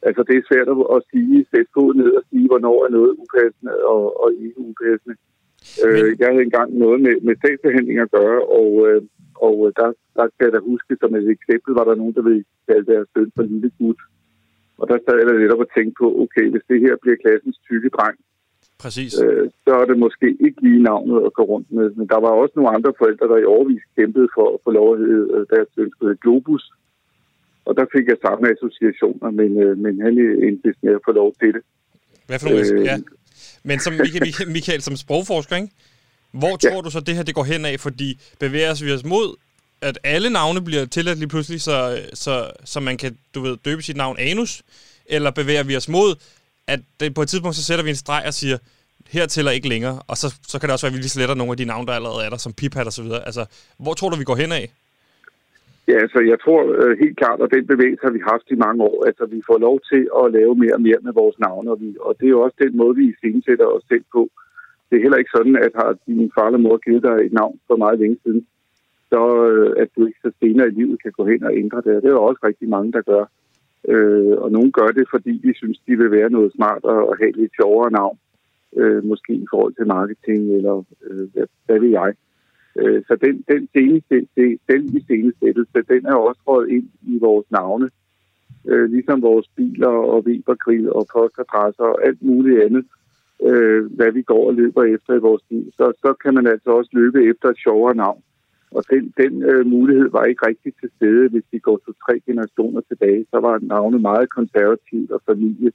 [0.07, 3.11] Altså, det er svært at, at sige, sætte foden ned og sige, hvornår er noget
[3.21, 5.15] upassende og, og ikke upassende.
[5.85, 9.01] Øh, jeg havde engang noget med, med sagsbehandling at gøre, og, øh,
[9.47, 12.23] og øh, der, der kan jeg da huske, som et eksempel, var der nogen, der
[12.27, 13.99] ville kalde deres søn for lille gut.
[14.79, 17.57] Og der sad jeg lidt op og tænkte på, okay, hvis det her bliver klassens
[17.67, 18.17] tykke dreng,
[18.79, 19.13] Præcis.
[19.25, 21.89] øh, så er det måske ikke lige navnet at gå rundt med.
[21.97, 24.87] Men der var også nogle andre forældre, der i overvis kæmpede for at få lov
[24.93, 25.67] at hedde øh, deres
[26.01, 26.63] hedde Globus.
[27.65, 30.13] Og der fik jeg samme associationer, men, øh, men han
[30.47, 31.61] endte med at få lov til det.
[32.27, 32.73] Hvad for nogle?
[32.73, 32.97] øh, Ja.
[33.63, 35.69] Men som Michael, Michael- som sprogforsker, ikke?
[36.31, 36.69] hvor Ja.
[36.69, 37.79] tror du så, det her det går hen af?
[37.79, 39.35] Fordi bevæger vi os mod,
[39.81, 43.81] at alle navne bliver tilladt lige pludselig, så, så, så man kan, du ved, døbe
[43.81, 44.63] sit navn Anus?
[45.05, 46.15] Eller bevæger vi os mod,
[46.67, 48.57] at det, på et tidspunkt, så sætter vi en streg og siger,
[49.11, 51.35] her tæller ikke længere, og så, så kan det også være, at vi lige sletter
[51.35, 53.25] nogle af de navne, der allerede er der, som Piphat og så videre.
[53.25, 53.43] Altså,
[53.83, 54.65] hvor tror du, vi går hen af?
[55.87, 58.83] Ja, altså jeg tror øh, helt klart, at den bevægelse har vi haft i mange
[58.89, 58.97] år.
[59.09, 61.87] Altså vi får lov til at lave mere og mere med vores navne, og, vi,
[62.07, 64.21] og det er jo også den måde, vi iscenesætter os selv på.
[64.87, 67.59] Det er heller ikke sådan, at har din far eller mor givet dig et navn
[67.67, 68.45] for meget længe siden,
[69.11, 71.95] så øh, at du ikke så senere i livet kan gå hen og ændre det.
[71.95, 73.23] Og det er jo også rigtig mange, der gør.
[73.87, 77.17] Øh, og nogle gør det, fordi de synes, de vil være noget smart og, og
[77.17, 78.17] have et lidt sjovere navn.
[78.77, 82.13] Øh, måske i forhold til marketing, eller øh, hvad, hvad ved jeg.
[82.79, 84.27] Øh, Så den, den, seneste,
[84.71, 87.89] den iscenesættelse, den er også røget ind i vores navne.
[88.67, 92.85] Øh, ligesom vores biler og Webergrill og postadresser og alt muligt andet,
[93.43, 95.65] øh, hvad vi går og løber efter i vores liv.
[95.77, 98.23] Så, så kan man altså også løbe efter et sjovere navn.
[98.77, 102.81] Og den, den øh, mulighed var ikke rigtig til stede, hvis vi går to-tre generationer
[102.89, 103.21] tilbage.
[103.31, 105.71] Så var navnet meget konservativt og familie,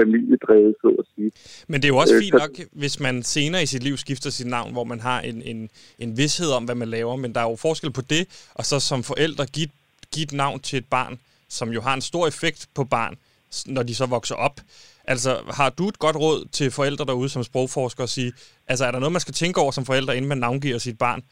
[0.00, 1.30] familiedrevet, så at sige.
[1.68, 3.96] Men det er jo også Øh, fint så- nok, hvis man senere i sit liv
[3.96, 7.16] skifter sit navn, hvor man har en, en, en vidshed om, hvad man laver.
[7.16, 9.68] Men der er jo forskel på det, og så som forældre give,
[10.14, 13.14] give et navn til et barn, som jo har en stor effekt på barn,
[13.66, 14.60] når de så vokser op.
[15.04, 18.32] Altså, har du et godt råd til forældre derude som sprogforsker at sige,
[18.66, 21.22] altså er der noget, man skal tænke over som forældre, inden man navngiver sit barn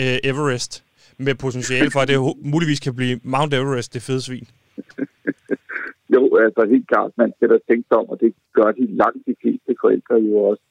[0.00, 0.84] øh, Everest,
[1.18, 2.18] med potentiale for, at det
[2.54, 4.48] muligvis kan blive Mount Everest, det fede svin?
[6.14, 9.22] Jo, altså helt klart, man skal da tænke sig om, og det gør de langt
[9.26, 10.62] de fleste forældre jo også.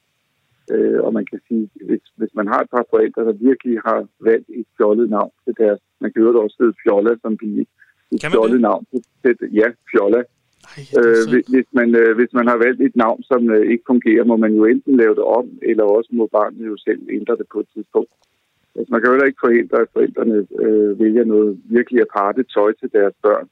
[0.72, 4.00] Øh, og man kan sige, hvis, hvis man har et par forældre, der virkelig har
[4.20, 7.66] valgt et fjollet navn til deres, man kan jo også hedde Fjolla, som de
[8.12, 8.60] et fjollet det?
[8.68, 10.20] navn til, ja, Fjolla.
[10.22, 13.40] Ej, det er Øh, hvis- hvis, man, øh, hvis man har valgt et navn, som
[13.54, 16.76] øh, ikke fungerer, må man jo enten lave det om, eller også må barnet jo
[16.86, 18.12] selv ændre det på et tidspunkt.
[18.76, 22.72] Altså, man kan jo heller ikke forhindre, at forældrene øh, vælger noget virkelig aparte tøj
[22.72, 23.48] til deres børn,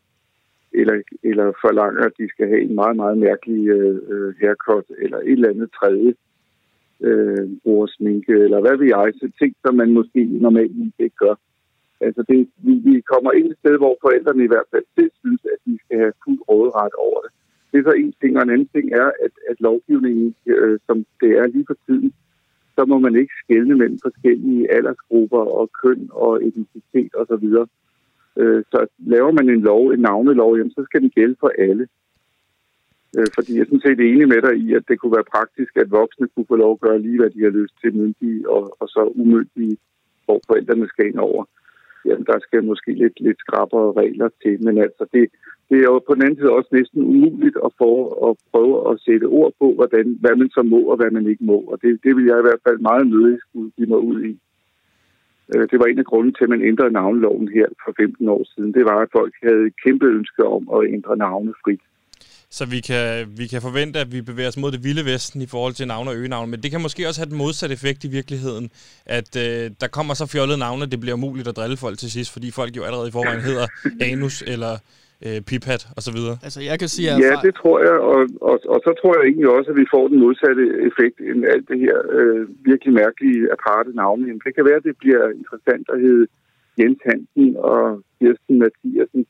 [0.72, 5.18] eller, eller forlanger, at de skal have en meget, meget mærkelig øh, øh haircut, eller
[5.18, 6.14] et eller andet tredje
[7.00, 11.34] øh, bruger sminke, eller hvad ved jeg, så ting, som man måske normalt ikke gør.
[12.00, 15.42] Altså det, vi, vi kommer ind et sted, hvor forældrene i hvert fald selv synes,
[15.52, 17.30] at de skal have fuld råderet over det.
[17.70, 20.96] Det er så en ting, og en anden ting er, at, at lovgivningen, øh, som
[21.20, 22.12] det er lige for tiden,
[22.76, 27.46] så må man ikke skelne mellem forskellige aldersgrupper og køn og etnicitet osv.
[28.36, 31.88] Øh, så laver man en lov, en navnelov, jamen, så skal den gælde for alle.
[33.16, 35.76] Øh, fordi jeg er sådan set enig med dig i, at det kunne være praktisk,
[35.76, 38.76] at voksne kunne få lov at gøre lige, hvad de har lyst til myndige, og,
[38.80, 39.76] og så umyndige,
[40.24, 41.44] hvor forældrene skal ind over
[42.06, 44.64] jamen, der skal måske lidt, lidt skrappere regler til.
[44.64, 45.24] Men altså, det,
[45.68, 47.92] det er jo på den anden side også næsten umuligt at, få,
[48.26, 51.44] at prøve at sætte ord på, hvordan, hvad man så må og hvad man ikke
[51.44, 51.58] må.
[51.72, 54.32] Og det, det vil jeg i hvert fald meget nødig skulle give mig ud i.
[55.54, 58.42] Øh, det var en af grunden til, at man ændrede navnloven her for 15 år
[58.54, 58.74] siden.
[58.74, 61.84] Det var, at folk havde et kæmpe ønske om at ændre navne frit.
[62.58, 63.04] Så vi kan,
[63.40, 66.10] vi kan forvente, at vi bevæger os mod det vilde vesten i forhold til navne
[66.10, 66.50] og øgenavne.
[66.52, 68.66] Men det kan måske også have den modsatte effekt i virkeligheden.
[69.18, 72.10] At øh, der kommer så fjollede navne, at det bliver umuligt at drille folk til
[72.16, 73.66] sidst, fordi folk jo allerede i forvejen hedder
[74.10, 74.74] Anus eller
[75.26, 76.20] øh, Piphat osv.
[76.46, 79.22] Altså, jeg kan sige, at Ja, det tror jeg, og, og, og så tror jeg
[79.28, 83.40] egentlig også, at vi får den modsatte effekt end alt det her øh, virkelig mærkelige
[83.56, 84.24] aparte navne.
[84.46, 86.26] Det kan være, at det bliver interessant at hedde
[86.78, 87.80] Jens Hansen og
[88.18, 89.22] Kirsten Mathiasen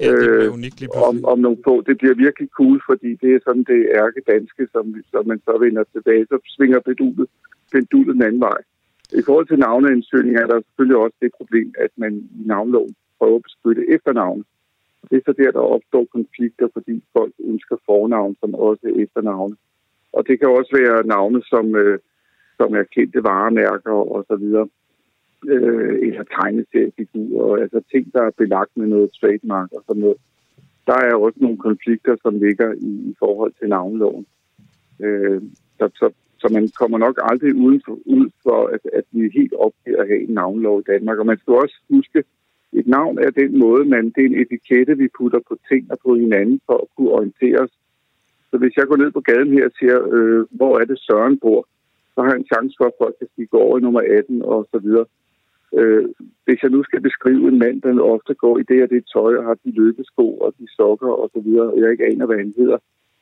[0.00, 1.32] Ja, det bliver øh, unikt lige om, pludselig.
[1.32, 1.74] om nogle få.
[1.88, 5.54] Det bliver virkelig cool, fordi det er sådan det ærke danske, som, som man så
[5.64, 7.28] vender tilbage, så svinger pendulet,
[7.72, 8.60] pendulet den anden vej.
[9.20, 13.36] I forhold til navneansøgning er der selvfølgelig også det problem, at man i navnloven prøver
[13.36, 14.44] at beskytte efternavn.
[15.10, 19.56] Det er så der, der opstår konflikter, fordi folk ønsker fornavn som også efternavne.
[20.12, 21.98] Og det kan også være navne, som, øh,
[22.56, 24.68] som er kendte varemærker og så videre.
[25.46, 30.16] Øh, eller tegneseriefigurer, altså ting, der er belagt med noget trademark og sådan noget.
[30.86, 34.26] Der er også nogle konflikter, som ligger i, i forhold til navnloven.
[35.00, 35.42] Øh,
[35.78, 39.38] så, så, så man kommer nok aldrig uden for, ud for, at, at vi er
[39.40, 41.18] helt opgiver at have en navnlov i Danmark.
[41.18, 42.24] Og man skal også huske,
[42.72, 45.98] et navn er den måde, man, det er en etikette, vi putter på ting og
[46.06, 47.74] på hinanden for at kunne orientere os.
[48.50, 51.38] Så hvis jeg går ned på gaden her og siger, øh, hvor er det Søren
[51.38, 51.66] bor,
[52.14, 54.42] så har jeg en chance for, at folk kan sige, gå over i nummer 18
[54.42, 55.06] og så videre.
[55.76, 56.04] Øh,
[56.44, 59.36] hvis jeg nu skal beskrive en mand, der ofte går i det og det tøj
[59.36, 62.36] og har de løbesko og de sokker og så videre, og jeg ikke aner, hvad
[62.36, 62.78] han hedder,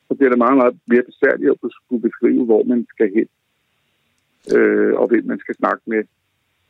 [0.09, 3.29] så bliver det meget, meget mere besværligt at skulle beskrive, hvor man skal hen
[4.55, 6.05] øh, og hvem man skal snakke med.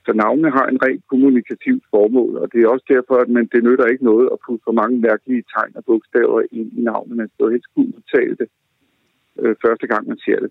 [0.06, 3.64] Så navnene har en rent kommunikativt formål, og det er også derfor, at man, det
[3.64, 7.16] nytter ikke noget at putte for mange mærkelige tegn og bogstaver ind i navnet.
[7.16, 8.48] Man skal jo helst kunne udtale det
[9.40, 10.50] øh, første gang, man ser det.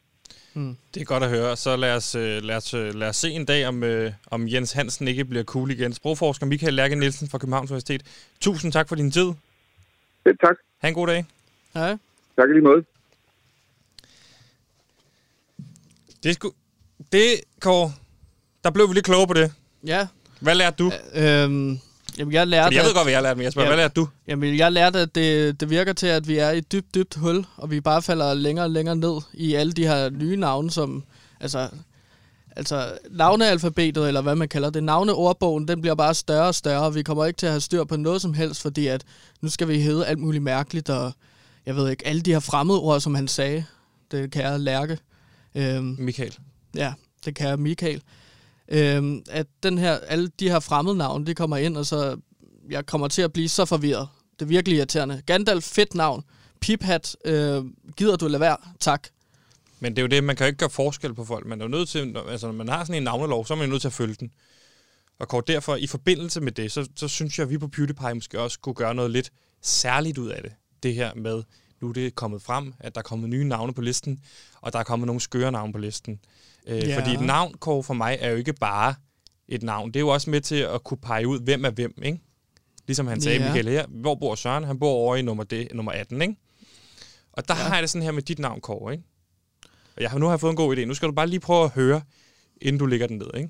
[0.55, 1.57] Det er godt at høre.
[1.57, 4.47] Så lad os, øh, lad os, øh, lad os se en dag, om, øh, om
[4.47, 5.93] Jens Hansen ikke bliver cool igen.
[5.93, 8.03] Sprogforsker Michael Lærke Nielsen fra Københavns Universitet.
[8.39, 9.31] Tusind tak for din tid.
[10.23, 10.55] Selv tak.
[10.81, 11.25] Ha' en god dag.
[11.73, 11.97] Hej.
[12.35, 12.85] Tak i lige måde.
[16.23, 16.51] Det er sgu...
[17.11, 17.93] Det, Kåre,
[18.63, 19.53] der blev vi lidt klogere på det.
[19.85, 20.07] Ja.
[20.39, 20.91] Hvad lærte du?
[21.15, 21.79] Øhm,
[22.17, 23.75] jamen, jeg lærte, Fordi jeg ved godt, hvad jeg lærte, men jeg spørger, Ja.
[23.75, 24.08] hvad lærte du?
[24.28, 27.15] Jamen, jeg lærte, at det, det virker til, at vi er i et dybt, dybt
[27.15, 30.71] hul, og vi bare falder længere og længere ned i alle de her nye navne,
[30.71, 31.04] som...
[31.39, 31.69] Altså,
[32.56, 36.95] altså navnealfabetet, eller hvad man kalder det, navneordbogen, den bliver bare større og større, og
[36.95, 39.04] vi kommer ikke til at have styr på noget som helst, fordi at
[39.41, 41.12] nu skal vi hedde alt muligt mærkeligt, og
[41.65, 43.65] jeg ved ikke, alle de her fremmedord, som han sagde,
[44.12, 44.97] det kan jeg lærke.
[45.56, 46.34] Øhm, Michael.
[46.75, 46.93] Ja,
[47.25, 48.01] det kan jeg, Michael.
[48.67, 52.17] Øhm, at den her, alle de her fremmede navne, de kommer ind, og så
[52.69, 54.08] jeg kommer til at blive så forvirret.
[54.39, 55.21] Det er virkelig irriterende.
[55.25, 56.23] Gandalf, fedt navn.
[56.60, 57.63] Piphat, øh,
[57.97, 58.58] gider du lade være?
[58.80, 59.08] Tak.
[59.80, 61.45] Men det er jo det, man kan jo ikke gøre forskel på folk.
[61.47, 63.58] Man er jo nødt til, når- altså når man har sådan en navnelov, så er
[63.58, 64.32] man jo nødt til at følge den.
[65.19, 68.13] Og kort derfor, i forbindelse med det, så, så synes jeg, at vi på PewDiePie
[68.13, 70.51] måske også kunne gøre noget lidt særligt ud af det.
[70.84, 71.43] Det her med,
[71.82, 74.19] nu er det kommet frem, at der er kommet nye navne på listen,
[74.62, 76.19] og der er kommet nogle skøre navne på listen.
[76.67, 76.99] Øh, Ja.
[76.99, 78.95] Fordi et navn, Kåre, for mig, er jo ikke bare
[79.47, 79.88] et navn.
[79.89, 82.19] Det er jo også med til at kunne pege ud, hvem er hvem, ikke?
[82.88, 83.43] Ligesom han sagde, Ja.
[83.45, 84.63] Michael her, hvor bor Søren?
[84.63, 86.36] Han bor over i nummer, det, nummer 18, ikke?
[87.34, 87.62] Og der ja.
[87.62, 89.04] har jeg det sådan her med dit navn, Kåre, ikke?
[89.95, 90.86] Og jeg har nu har jeg fået en god idé.
[90.86, 92.01] Nu skal du bare lige prøve at høre,
[92.62, 93.49] inden du lægger den ned, ikke?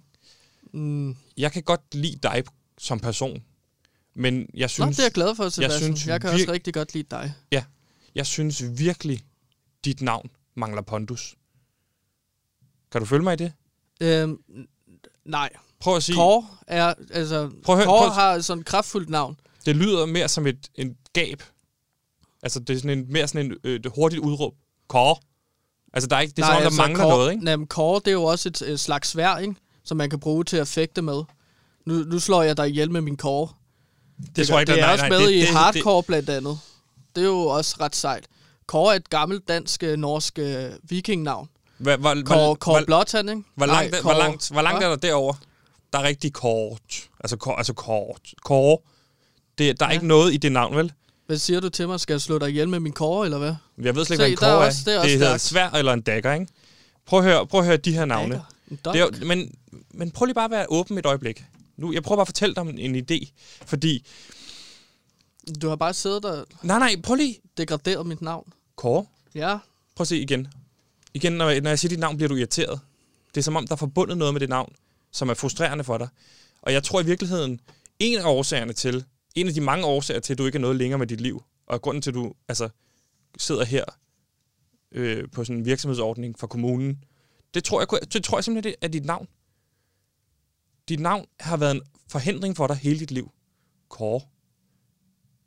[0.73, 1.15] Mm.
[1.37, 2.43] Jeg kan godt lide dig
[2.77, 3.43] som person,
[4.15, 5.71] men jeg Nå, synes, det er jeg glad for, Sebastian.
[5.71, 7.33] Jeg, synes jeg kan vir- også rigtig godt lide dig.
[7.51, 7.63] ja,
[8.15, 9.21] jeg synes virkelig,
[9.85, 11.35] dit navn mangler pondus.
[12.95, 13.53] Kan du følge mig i det?
[14.01, 14.37] Øhm,
[15.25, 15.49] nej.
[15.79, 18.65] Prøv at sige, Kåre er, altså, Prøv at høre- Kåre prøv at- har sådan et
[18.65, 19.37] kraftfuldt navn.
[19.65, 21.43] det lyder mere som et en gab.
[22.43, 24.53] Altså, det er sådan en, mere sådan en øh, det hurtigt udråb.
[24.87, 25.15] Kåre.
[25.93, 27.43] Altså, der er ikke, det er Nej, som om, der mangler Kåre, noget, ikke?
[27.45, 29.55] Nej, men Kåre, det er jo også et, et slags svær, ikke?
[29.83, 31.23] Som man kan bruge til at fægte med.
[31.85, 33.49] Nu, nu slår jeg dig ihjel med min Kåre.
[34.35, 36.29] Det, tror jeg ikke, det er nej, også nej, med det, i det, hardcore blandt
[36.29, 36.59] andet.
[37.15, 38.27] Det er jo også ret sejt.
[38.67, 39.97] Kåre er et gammelt dansk, øh,
[40.39, 41.49] øh, vikingnavn.
[41.77, 43.43] Hvor, hvor, Kåre, hvor, Kåre hvor, Blåtand, ikke?
[43.55, 45.37] hvor, Nej, langt, hvor Kåre- langt, hvor langt er der derovre?
[45.93, 47.09] Der er rigtig kort.
[47.19, 48.33] Altså, kort, altså kort.
[48.43, 48.77] Kåre.
[49.57, 49.93] Det, der er Ja.
[49.93, 50.93] ikke noget i det navn, vel?
[51.25, 51.99] Hvad siger du til mig?
[51.99, 53.55] Skal jeg slå dig ihjel med min Kåre, eller hvad?
[53.81, 54.67] Jeg ved slet Se, ikke, hvad der en er kåre er.
[54.67, 56.47] også- det er Det, hedder en svær eller en dagger, ikke?
[57.05, 58.41] Prøv at høre, prøv at høre de her navne.
[58.69, 59.55] Det er, men,
[59.93, 61.43] men prøv lige bare at være åben et øjeblik.
[61.77, 63.31] Nu, jeg prøver bare at fortælle dig om en idé.
[63.65, 64.05] Fordi,
[65.61, 67.37] Du har bare siddet og nej, nej, prøv lige.
[67.57, 68.53] degraderet mit navn.
[68.75, 69.57] Kåre, Ja,
[69.95, 70.47] prøv at se igen.
[71.15, 72.79] Igen, når, når jeg siger dit navn, bliver du irriteret.
[73.27, 74.75] Det er som om, der er forbundet noget med det navn,
[75.11, 76.07] som er frustrerende for dig.
[76.61, 77.59] Og jeg tror i virkeligheden,
[77.99, 80.75] en af årsagerne til, en af de mange årsager til, at du ikke er noget
[80.75, 82.69] længere med dit liv, og grunden til, at du altså,
[83.37, 83.83] sidder her
[84.91, 87.03] øh, på sådan en virksomhedsordning for kommunen,
[87.53, 89.27] det tror jeg, det tror jeg simpelthen det er dit navn.
[90.89, 93.31] Dit navn har været en forhindring for dig hele dit liv.
[93.89, 94.21] Kåre.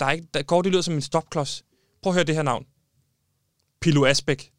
[0.01, 1.65] Der er ikke, der, Kåre, det lyder som en stopklods.
[2.03, 2.67] Prøv at høre det her navn.
[3.81, 4.53] Pilo Asbæk.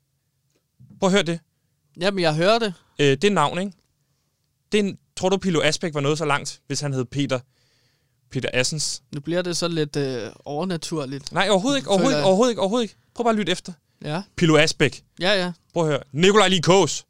[0.99, 1.39] Prøv at høre det.
[2.01, 2.73] Jamen, jeg hører det.
[2.99, 3.71] Øh, det er navn, ikke?
[4.71, 7.39] Det er tror du, Pilo Asbæk var noget så langt, hvis han hed Peter,
[8.31, 9.01] Peter Assens?
[9.13, 11.31] Nu bliver det så lidt øh, overnaturligt.
[11.31, 12.95] Nej, overhovedet ikke, overhovedet ikke, overhovedet ikke, overhovedet ikke.
[13.15, 13.73] Prøv bare at lytte efter.
[14.03, 15.03] Ja, Pilo Asbæk.
[15.19, 15.51] ja, ja.
[15.73, 15.99] Prøv at høre.
[16.11, 17.05] Nikolaj Likås.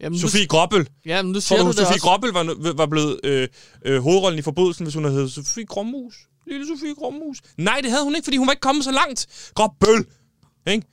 [0.00, 0.88] Jamen, Sofie Grobbel.
[1.06, 2.00] Ja, men nu Tror siger du, du det Sofie.
[2.00, 3.48] Grobbel var, var blevet øh,
[3.84, 6.14] øh, hovedrollen i forbrydelsen, hvis hun havde heddet Sofie Grommus?
[6.46, 7.42] Lille Sofie Grommus.
[7.56, 9.50] Nej, det havde hun ikke, fordi hun var ikke kommet så langt.
[9.54, 10.06] Grobbel.
[10.66, 10.86] Ikke?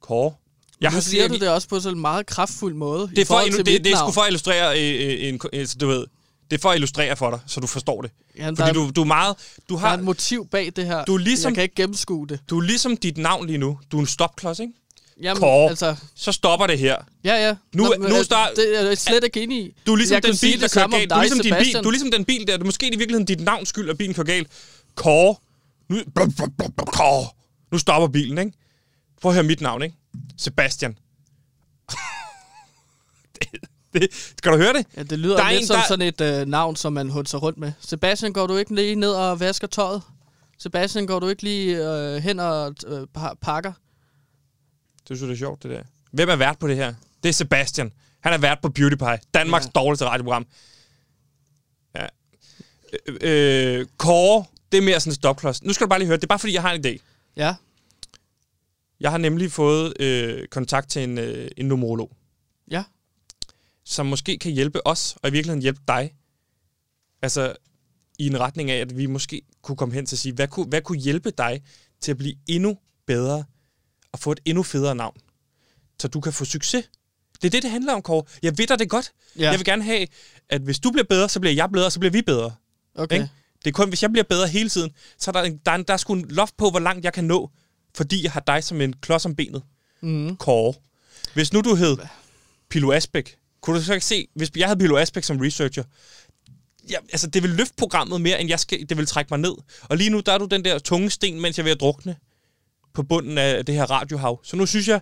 [0.00, 0.34] Kåre.
[0.80, 3.10] Jeg nu har siger du det også på sådan en meget kraftfuld måde.
[3.16, 5.40] det er, for, til det, mit det er sgu for at illustrere øh, øh, en,
[5.52, 6.04] en, så du ved,
[6.50, 8.10] det er for at illustrere for dig, så du forstår det.
[8.36, 9.36] Der, Fordi er, du, du er meget,
[9.68, 11.04] du der er har, et motiv bag det her.
[11.04, 12.40] Du er ligesom- Jeg kan ikke gennemskue det.
[12.50, 13.78] du er ligesom dit navn lige nu.
[13.92, 14.72] Du er en stopklods, ikke?
[15.22, 15.68] Jamen, Kåre.
[15.70, 15.96] altså...
[16.14, 16.96] Så stopper det her.
[17.24, 17.54] Ja, ja.
[17.74, 19.74] Nu- men, nu øh, start- Det er jeg slet ikke enig i.
[19.86, 21.10] Du er ligesom jeg den bil, der det kører galt.
[21.10, 22.52] Du er, ligesom din bil, du er ligesom den bil der.
[22.52, 24.48] Det er måske i virkeligheden dit navns skyld, at bilen kører galt.
[24.94, 25.34] Kåre.
[25.88, 25.96] Nu,
[26.76, 27.26] Kåre.
[27.72, 28.52] Nu stopper bilen, ikke?
[29.22, 29.96] Prøv at høre mit navn, ikke?
[30.36, 30.98] Sebastian.
[33.34, 33.48] det,
[33.92, 34.86] det, skal du høre det?
[34.96, 37.10] Ja, det lyder Der er lidt en, som der- sådan et øh, navn, som man
[37.10, 37.72] hunser rundt med.
[37.80, 40.02] Sebastian, går du ikke lige ned og vasker tøjet?
[40.58, 43.72] Sebastian, går du ikke lige øh, hen og øh, pa- pakker?
[45.08, 45.82] Det synes jeg, det er sjovt, det der.
[46.12, 46.94] Hvem er vært på det her?
[47.22, 47.92] Det er Sebastian.
[48.20, 49.18] Han er vært på Beauty Pie.
[49.34, 49.70] Danmarks Ja.
[49.80, 50.46] dårligste radioprogram.
[51.96, 52.06] Ja.
[53.08, 53.16] Øh,
[53.80, 55.62] øh, Kåre, det er mere sådan en stopklods.
[55.62, 56.98] Nu skal du bare lige høre, det er bare fordi, jeg har en idé.
[57.36, 57.54] Ja.
[59.00, 62.16] Jeg har nemlig fået øh, kontakt til en, øh, en numerolog,
[62.70, 62.84] Ja.
[63.84, 66.14] som måske kan hjælpe os, og i virkeligheden hjælpe dig.
[67.22, 67.54] Altså,
[68.18, 70.66] i en retning af, at vi måske kunne komme hen til at sige, hvad kunne,
[70.66, 71.62] hvad kunne hjælpe dig
[72.00, 73.44] til at blive endnu bedre
[74.12, 75.16] og få et endnu federe navn,
[76.00, 76.90] så du kan få succes.
[77.42, 78.24] Det er det, det handler om, Kåre.
[78.42, 79.12] Jeg ved dig det godt.
[79.38, 79.50] Ja.
[79.50, 80.06] Jeg vil gerne have,
[80.48, 82.54] at hvis du bliver bedre, så bliver jeg bedre, og så bliver vi bedre.
[82.94, 83.16] Okay.
[83.16, 83.28] Ikke?
[83.64, 85.76] Det er kun, hvis jeg bliver bedre hele tiden, så er der, en, der, er,
[85.76, 87.50] en, der er sgu en loft på, hvor langt jeg kan nå,
[87.96, 89.62] fordi jeg har dig som en klods om benet.
[90.00, 90.36] Mm.
[90.36, 90.74] Kåre.
[91.34, 91.96] Hvis nu du hed
[92.68, 95.84] Pilo Asbæk, kunne du så ikke se, hvis jeg havde Pilo Asbæk som researcher,
[96.90, 99.54] ja, altså det vil løfte programmet mere, end jeg skal, det vil trække mig ned.
[99.82, 101.80] Og lige nu, der er du den der tunge sten, mens jeg er ved at
[101.80, 102.16] drukne
[102.94, 104.40] på bunden af det her radiohav.
[104.44, 105.00] Så nu synes jeg,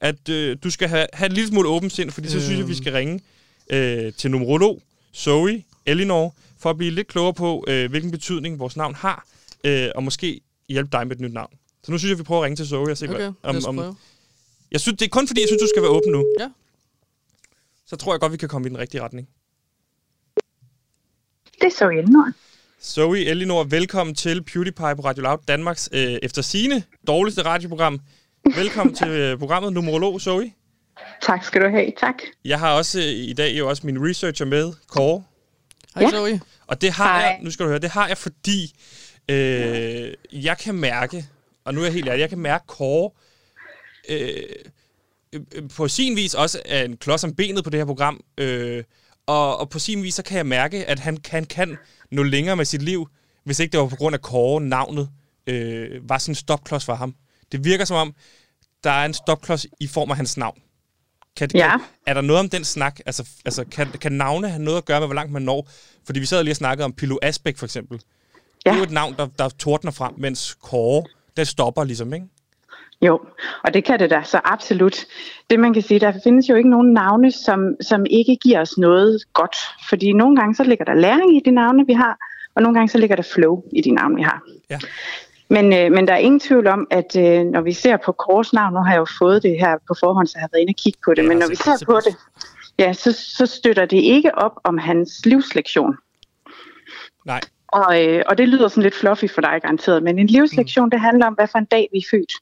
[0.00, 2.68] at øh, du skal have, have en lille smule åbent sind, fordi så synes jeg,
[2.68, 3.20] vi skal ringe
[3.70, 4.82] øh, til numerolog
[5.14, 9.26] Zoe Elinor, for at blive lidt klogere på, øh, hvilken betydning vores navn har,
[9.64, 11.50] øh, og måske hjælpe dig med et nyt navn.
[11.84, 13.96] Så nu synes jeg, vi prøver at ringe til Zoe og se, Okay, om, om,
[14.72, 16.24] jeg synes, det er kun fordi, jeg synes, du skal være åben nu.
[16.40, 16.48] Ja.
[17.86, 19.28] Så tror jeg godt, vi kan komme i den rigtige retning.
[21.60, 22.26] Det så jeg nu.
[22.82, 28.00] Zoe Elinor, velkommen til PewDiePie på Radio Loud, Danmarks øh, efter sine dårligste radioprogram.
[28.56, 30.52] Velkommen til øh, programmet Numerolog, Zoe.
[31.22, 31.92] Tak skal du have.
[32.00, 32.14] Tak.
[32.44, 35.24] Jeg har også øh, i dag jo også min researcher med, Kåre.
[35.94, 36.10] Hej, Ja.
[36.10, 36.40] Zoe.
[36.66, 37.28] Og det har Hej.
[37.28, 38.74] jeg, nu skal du høre, det har jeg, fordi
[39.28, 41.26] øh, jeg kan mærke,
[41.64, 43.10] og nu er jeg helt ærlig, jeg kan mærke Kåre
[44.08, 44.42] øh,
[45.32, 48.84] øh, på sin vis også er en klods om benet på det her program, øh,
[49.26, 51.78] og, og på sin vis så kan jeg mærke, at han kan, kan
[52.10, 53.08] nå længere med sit liv,
[53.44, 55.10] hvis ikke det var på grund af Kåre, navnet,
[55.46, 57.14] øh, var sådan en stopklods for ham.
[57.52, 58.14] Det virker som om,
[58.84, 60.58] der er en stopklods i form af hans navn.
[61.36, 61.70] Kan, Ja.
[61.70, 63.00] kan, er der noget om den snak?
[63.06, 65.68] Altså, altså kan, kan navne have noget at gøre med, hvor langt man når?
[66.06, 68.00] Fordi vi sad lige og snakkede om Pilo Asbæk, for eksempel.
[68.66, 68.70] Ja.
[68.70, 71.04] Det er jo et navn, der, der tordner frem, mens Kåre,
[71.36, 72.26] der stopper ligesom, ikke?
[73.02, 73.20] Jo,
[73.64, 75.06] og det kan det da så absolut.
[75.50, 78.78] Det man kan sige, der findes jo ikke nogen navne, som, som ikke giver os
[78.78, 79.56] noget godt.
[79.88, 82.18] Fordi nogle gange så ligger der læring i de navne, vi har,
[82.54, 84.42] og nogle gange så ligger der flow i de navne, vi har.
[84.70, 84.78] Ja.
[85.48, 88.52] Men, øh, men der er ingen tvivl om, at øh, når vi ser på Kors
[88.52, 90.70] navn, nu har jeg jo fået det her på forhånd, så jeg har været inde
[90.70, 92.16] og kigge på det, Ja, men når vi ser på det,
[92.78, 95.96] ja, så, så støtter det ikke op om hans livslektion.
[97.26, 97.40] Nej.
[97.74, 100.90] Og, øh, og det lyder sådan lidt fluffy for dig garanteret, men en livslektion, mm.
[100.90, 102.32] det handler om, hvad for en dag vi er født.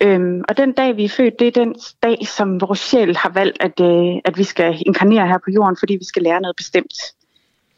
[0.00, 3.28] Øhm, og den dag, vi er født, det er den dag, som vores sjæl har
[3.28, 6.56] valgt, at, øh, at vi skal inkarnere her på jorden, fordi vi skal lære noget
[6.56, 6.94] bestemt.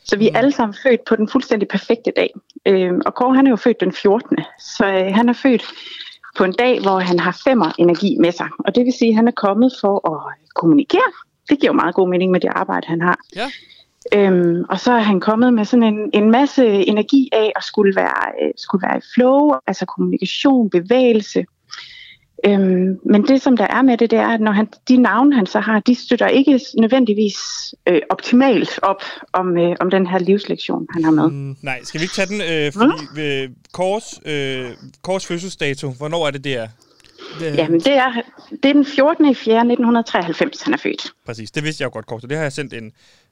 [0.05, 2.31] Så vi er alle sammen født på den fuldstændig perfekte dag.
[2.67, 4.39] Øhm, og Kåre, han er jo født den 14.
[4.59, 5.65] Så øh, han er født
[6.37, 8.49] på en dag, hvor han har femmer energi med sig.
[8.59, 11.13] Og det vil sige, at han er kommet for at kommunikere.
[11.49, 13.19] Det giver jo meget god mening med det arbejde, han har.
[13.37, 13.51] Ja.
[14.13, 17.97] Øhm, og så er han kommet med sådan en, en masse energi af at skulle
[17.97, 21.45] være, øh, skulle være i flow, altså kommunikation, bevægelse.
[22.47, 25.37] Øhm, men det, som der er med det, det er, at når han, de navne,
[25.37, 27.37] han så har, de støtter ikke nødvendigvis
[27.89, 31.31] øh, optimalt op om, øh, om den her livslektion, han har med.
[31.31, 31.57] Mm.
[31.63, 32.41] Nej, skal vi ikke tage den?
[32.41, 34.71] Øh, fordi øh, Kors, øh,
[35.03, 36.69] Kors fødselsdato, hvornår er det, det er?
[37.41, 37.57] Det...
[37.57, 38.13] Jamen, det er,
[38.63, 39.25] det er den 14.
[39.25, 39.55] i 4.
[39.55, 41.13] 1993, han er født.
[41.27, 42.85] Præcis, det vidste jeg jo godt, Kors, så det har jeg sendt en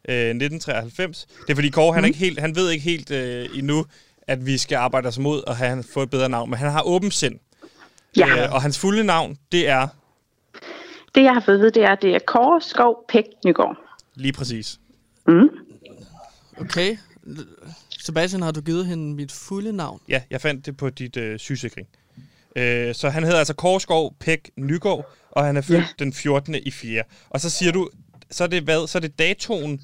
[0.08, 1.26] øh, 1993.
[1.46, 1.94] Det er fordi mm.
[1.94, 3.84] han, er ikke helt, han ved ikke helt øh, endnu,
[4.26, 6.82] at vi skal arbejde os mod at have få et bedre navn, men han har
[6.82, 7.38] åben sind.
[8.16, 8.44] Ja.
[8.44, 9.88] Øh, og hans fulde navn, det er?
[11.14, 13.76] Det, jeg har fået ved, det er, det er Kåre Skov Pæk Nygaard.
[14.14, 14.78] Lige præcis.
[15.26, 15.48] Mm.
[16.60, 16.96] Okay.
[18.00, 20.00] Sebastian, har du givet hende mit fulde navn?
[20.08, 21.88] Ja, jeg fandt det på dit øh, sygesikring.
[22.56, 25.86] Øh, så han hedder altså Korskov Pæk Nygaard, og han er født ja.
[25.98, 26.54] den 14.
[26.54, 27.02] i 4.
[27.30, 27.90] Og så siger du,
[28.30, 28.86] så er det hvad?
[28.88, 29.80] Så er det datoen,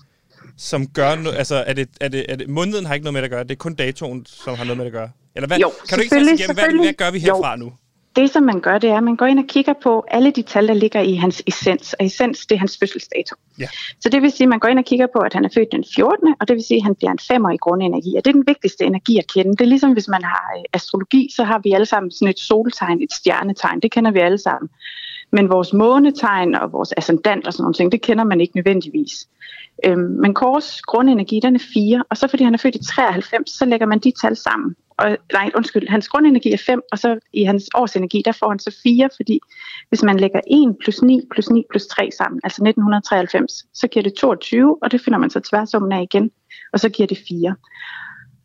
[0.56, 3.22] som gør noget, altså er det, er det, er det, måneden har ikke noget med
[3.22, 5.10] det at gøre, det er kun datoen, som har noget med det at gøre?
[5.36, 7.56] Eller hvad, jo, kan du ikke igennem, hvad, hvad gør vi herfra jo.
[7.56, 7.72] nu?
[8.18, 10.42] Det, som man gør, det er, at man går ind og kigger på alle de
[10.42, 11.92] tal, der ligger i hans essens.
[11.92, 13.36] Og essens, det er hans fødselsdato.
[13.58, 13.68] Ja.
[14.00, 15.72] Så det vil sige, at man går ind og kigger på, at han er født
[15.72, 16.34] den 14.
[16.40, 18.14] Og det vil sige, at han bliver en femmer i grundenergi.
[18.16, 19.50] Og det er den vigtigste energi at kende.
[19.50, 22.38] Det er ligesom, hvis man har øh, astrologi, så har vi alle sammen sådan et
[22.38, 23.80] soltegn, et stjernetegn.
[23.80, 24.68] Det kender vi alle sammen.
[25.32, 29.28] Men vores månetegn og vores ascendant og sådan nogle ting, det kender man ikke nødvendigvis.
[29.84, 33.50] Øhm, men Kors grundenergi, den er 4, og så fordi han er født i 93,
[33.50, 34.76] så lægger man de tal sammen.
[34.98, 38.58] Og, nej, undskyld, hans grundenergi er 5, og så i hans årsenergi, der får han
[38.58, 39.40] så 4, fordi
[39.88, 44.02] hvis man lægger 1 plus 9 plus 9 plus 3 sammen, altså 1993, så giver
[44.02, 46.30] det 22, og det finder man så tværsummen af igen,
[46.72, 47.54] og så giver det 4.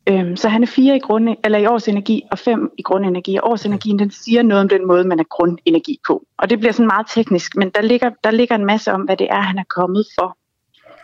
[0.10, 3.50] Øhm, så han er 4 i, grunde, eller i årsenergi og 5 i grundenergi, og
[3.52, 6.24] årsenergien den siger noget om den måde, man er grundenergi på.
[6.38, 9.18] Og det bliver sådan meget teknisk, men der ligger, der ligger en masse om, hvad
[9.18, 10.38] det er, han er kommet for.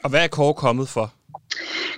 [0.03, 1.11] Og hvad er Kåre kommet for?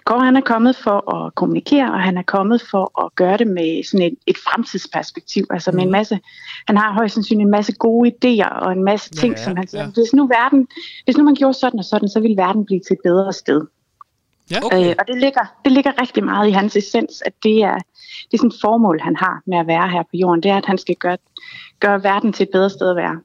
[0.05, 3.47] Kåre han er kommet for at kommunikere, og han er kommet for at gøre det
[3.47, 5.45] med sådan et, et fremtidsperspektiv.
[5.49, 5.91] Altså med en mm.
[5.91, 6.19] masse,
[6.67, 9.67] han har højst sandsynligt en masse gode idéer og en masse ting, ja, som han
[9.67, 9.89] siger, ja.
[9.89, 10.67] hvis nu verden,
[11.05, 13.61] hvis nu man gjorde sådan og sådan, så ville verden blive til et bedre sted.
[14.51, 14.89] Ja, okay.
[14.89, 17.77] øh, og det ligger, det ligger rigtig meget i hans essens, at det er,
[18.27, 20.43] det er sådan et formål, han har med at være her på jorden.
[20.43, 21.17] Det er, at han skal gøre,
[21.79, 23.19] gøre verden til et bedre sted at være.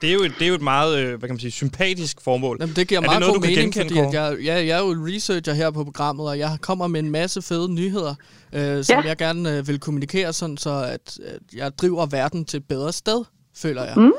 [0.00, 2.20] Det er jo et, det er jo et meget, øh, hvad kan man sige, sympatisk
[2.20, 2.56] formål.
[2.60, 4.82] Jamen, det giver er meget det noget, god mening, fordi at jeg, jeg, jeg er
[4.82, 8.14] jo researcher her på programmet, og jeg kommer med en masse fede nyheder,
[8.52, 9.08] øh, som ja.
[9.08, 12.92] jeg gerne øh, vil kommunikere, sådan så at, at jeg driver verden til et bedre
[12.92, 13.24] sted,
[13.56, 13.94] føler jeg.
[13.96, 14.12] Mm.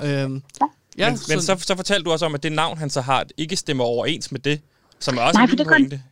[0.00, 0.42] Øhm,
[0.98, 3.00] ja, men, så, men så, så fortalte du også om, at det navn, han så
[3.00, 4.60] har, ikke stemmer overens med det,
[4.98, 6.02] som er også Nej, en lille pointe.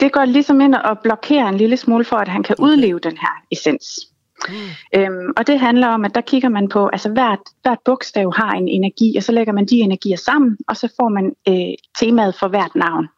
[0.00, 3.16] Det går ligesom ind og blokerer en lille smule for, at han kan udleve den
[3.16, 4.09] her essens.
[4.48, 5.00] Mm.
[5.00, 8.52] Øhm, og det handler om, at der kigger man på, altså hvert, hvert bogstav har
[8.52, 12.34] en energi, og så lægger man de energier sammen, og så får man øh, temaet
[12.34, 13.08] for hvert navn.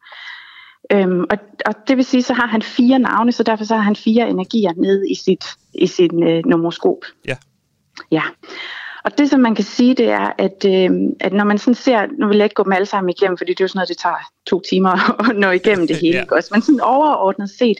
[0.91, 3.81] Øhm, og, og det vil sige, så har han fire navne, så derfor så har
[3.81, 6.97] han fire energier nede i sit, i sin øh, nomoskop.
[7.27, 7.37] Ja.
[8.11, 8.23] Ja.
[9.05, 12.07] Og det, som man kan sige, det er, at, øh, at når man sådan ser,
[12.19, 13.89] nu vil jeg ikke gå dem alle sammen igennem, fordi det er jo sådan noget,
[13.89, 14.89] det tager to timer
[15.29, 16.35] at nå igennem det hele, ja.
[16.35, 17.77] også, men sådan overordnet set,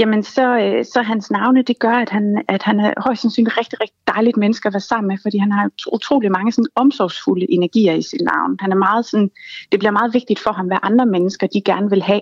[0.00, 3.58] jamen så, øh, så hans navne, det gør, at han, at han er højst sandsynligt
[3.58, 7.46] rigtig, rigtig dejligt menneske at være sammen med, fordi han har utrolig mange sådan omsorgsfulde
[7.50, 8.56] energier i sit navn.
[8.60, 9.30] Han er meget sådan,
[9.72, 12.20] det bliver meget vigtigt for ham, hvad andre mennesker de gerne vil have.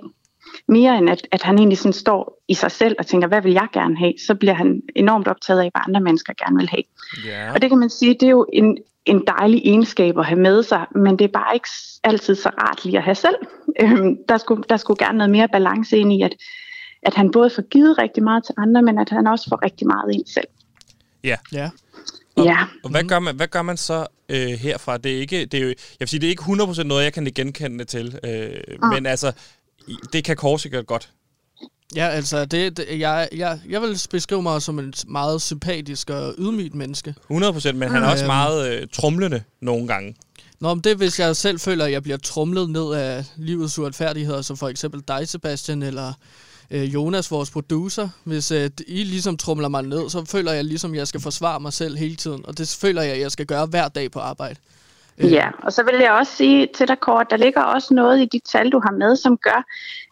[0.68, 3.52] Mere end at, at han egentlig sådan står i sig selv og tænker, hvad vil
[3.52, 6.82] jeg gerne have, så bliver han enormt optaget af, hvad andre mennesker gerne vil have.
[7.28, 7.54] Yeah.
[7.54, 10.62] Og det kan man sige, det er jo en, en dejlig egenskab at have med
[10.62, 11.68] sig, men det er bare ikke
[12.04, 13.36] altid så rart lige at have selv.
[13.80, 16.34] Øhm, der, skulle, der skulle gerne noget mere balance ind i, at
[17.02, 19.86] at han både får givet rigtig meget til andre, men at han også får rigtig
[19.86, 20.48] meget ind selv.
[21.24, 21.36] Ja.
[21.52, 21.70] ja.
[22.36, 22.64] Og, ja.
[22.84, 24.96] og hvad, gør man, hvad gør man så øh, herfra?
[24.96, 27.12] Det er ikke, det er jo, jeg vil sige, det er ikke 100% noget, jeg
[27.12, 28.50] kan genkende til, øh,
[28.82, 28.88] mm.
[28.88, 29.32] men altså,
[30.12, 31.12] det kan Korsika godt.
[31.96, 36.34] Ja, altså, det, det, jeg, jeg, jeg vil beskrive mig som en meget sympatisk og
[36.38, 37.14] ydmygt menneske.
[37.32, 40.16] 100%, men han er også meget øh, trumlende nogle gange.
[40.60, 43.78] Nå, men det er, hvis jeg selv føler, at jeg bliver trumlet ned af livets
[43.78, 46.12] uretfærdigheder, som for eksempel dig, Sebastian, eller
[46.70, 48.08] øh, Jonas, vores producer.
[48.24, 51.60] Hvis øh, I ligesom trumler mig ned, så føler jeg ligesom, at jeg skal forsvare
[51.60, 52.46] mig selv hele tiden.
[52.46, 54.56] Og det føler jeg, at jeg skal gøre hver dag på arbejde.
[55.18, 55.32] Øh.
[55.32, 58.24] Ja, og så vil jeg også sige til dig kort, der ligger også noget i
[58.24, 59.64] de tal, du har med, som gør,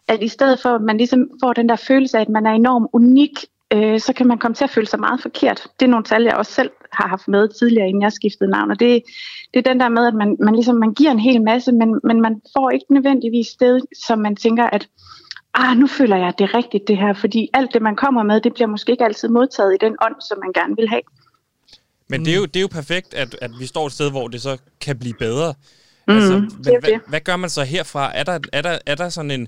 [0.07, 2.51] at i stedet for, at man ligesom får den der følelse af, at man er
[2.51, 5.67] enormt unik, øh, så kan man komme til at føle sig meget forkert.
[5.79, 8.71] Det er nogle tal, jeg også selv har haft med tidligere, inden jeg skiftede navn.
[8.71, 9.03] Og det,
[9.53, 11.99] det er den der med, at man, man, ligesom, man giver en hel masse, men,
[12.03, 14.87] men man får ikke nødvendigvis sted, som man tænker, at
[15.61, 18.23] ah, nu føler jeg, at det er rigtigt det her, fordi alt det, man kommer
[18.23, 21.01] med, det bliver måske ikke altid modtaget i den ånd, som man gerne vil have.
[22.09, 24.27] Men det er jo, det er jo perfekt, at, at vi står et sted, hvor
[24.27, 25.53] det så kan blive bedre.
[26.07, 28.11] Mm, altså, men, det hvad, hvad gør man så herfra?
[28.15, 29.47] Er der, er der, er der sådan en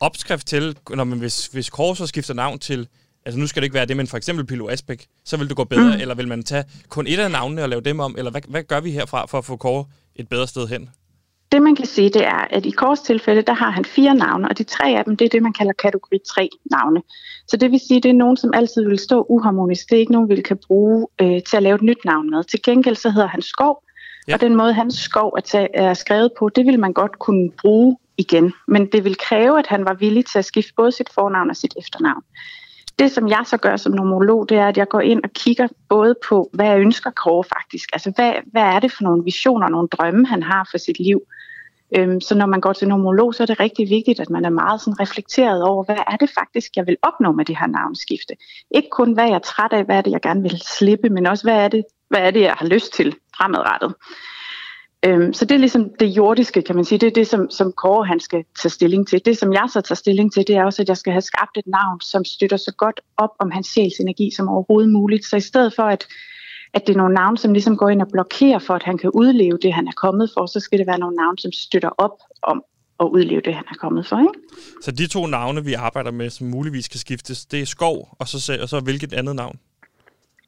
[0.00, 2.88] opskrift til, når man, hvis, hvis Kors skifter navn til
[3.26, 5.56] Altså nu skal det ikke være det, men for eksempel Pilo Asbæk, så vil det
[5.56, 6.00] gå bedre, Mm.
[6.00, 8.62] eller vil man tage kun et af navnene og lave dem om, eller hvad, hvad
[8.62, 9.84] gør vi herfra for at få Kåre
[10.16, 10.90] et bedre sted hen?
[11.52, 14.48] Det man kan sige, det er, at i Kors tilfælde, der har han fire navne,
[14.48, 17.02] og de tre af dem, det er det, man kalder kategori 3 navne.
[17.48, 19.90] Så det vil sige, det er nogen, som altid vil stå uharmonisk.
[19.90, 22.44] Det er ikke nogen, vi kan bruge øh, til at lave et nyt navn med.
[22.44, 23.82] Til gengæld så hedder han Skov,
[24.28, 24.34] Ja.
[24.34, 27.50] og den måde, hans skov er, ta- er skrevet på, det vil man godt kunne
[27.60, 28.52] bruge igen.
[28.68, 31.56] Men det vil kræve, at han var villig til at skifte både sit fornavn og
[31.56, 32.22] sit efternavn.
[32.98, 35.68] Det, som jeg så gør som nomolog, det er, at jeg går ind og kigger
[35.88, 37.88] både på, hvad jeg ønsker Kåre faktisk.
[37.92, 41.20] Altså, hvad, hvad er det for nogle visioner, nogle drømme, han har for sit liv?
[41.96, 44.50] Øhm, så når man går til nomolog, så er det rigtig vigtigt, at man er
[44.50, 48.34] meget sådan reflekteret over, hvad er det faktisk, jeg vil opnå med det her navnskifte.
[48.70, 51.26] Ikke kun, hvad jeg er træt af, hvad er det, jeg gerne vil slippe, men
[51.26, 53.94] også, hvad er det, hvad er det jeg har lyst til fremadrettet.
[55.06, 56.98] Øhm, så det er ligesom det jordiske, kan man sige.
[56.98, 59.20] Det er det, som, som Kåre han skal tage stilling til.
[59.24, 61.56] Det, som jeg så tager stilling til, det er også, at jeg skal have skabt
[61.56, 65.24] et navn, som støtter så godt op om hans sjæls energi som overhovedet muligt.
[65.24, 66.06] Så i stedet for, at,
[66.74, 69.10] at det er nogle navne, som ligesom går ind og blokerer for, at han kan
[69.10, 72.18] udleve det, han er kommet for, så skal det være nogle navne, som støtter op
[72.42, 72.64] om
[73.00, 74.18] at udleve det, han er kommet for.
[74.18, 74.32] Ikke?
[74.82, 78.28] Så de to navne, vi arbejder med, som muligvis kan skiftes, det er Skov, og
[78.28, 79.58] så, og så hvilket andet navn?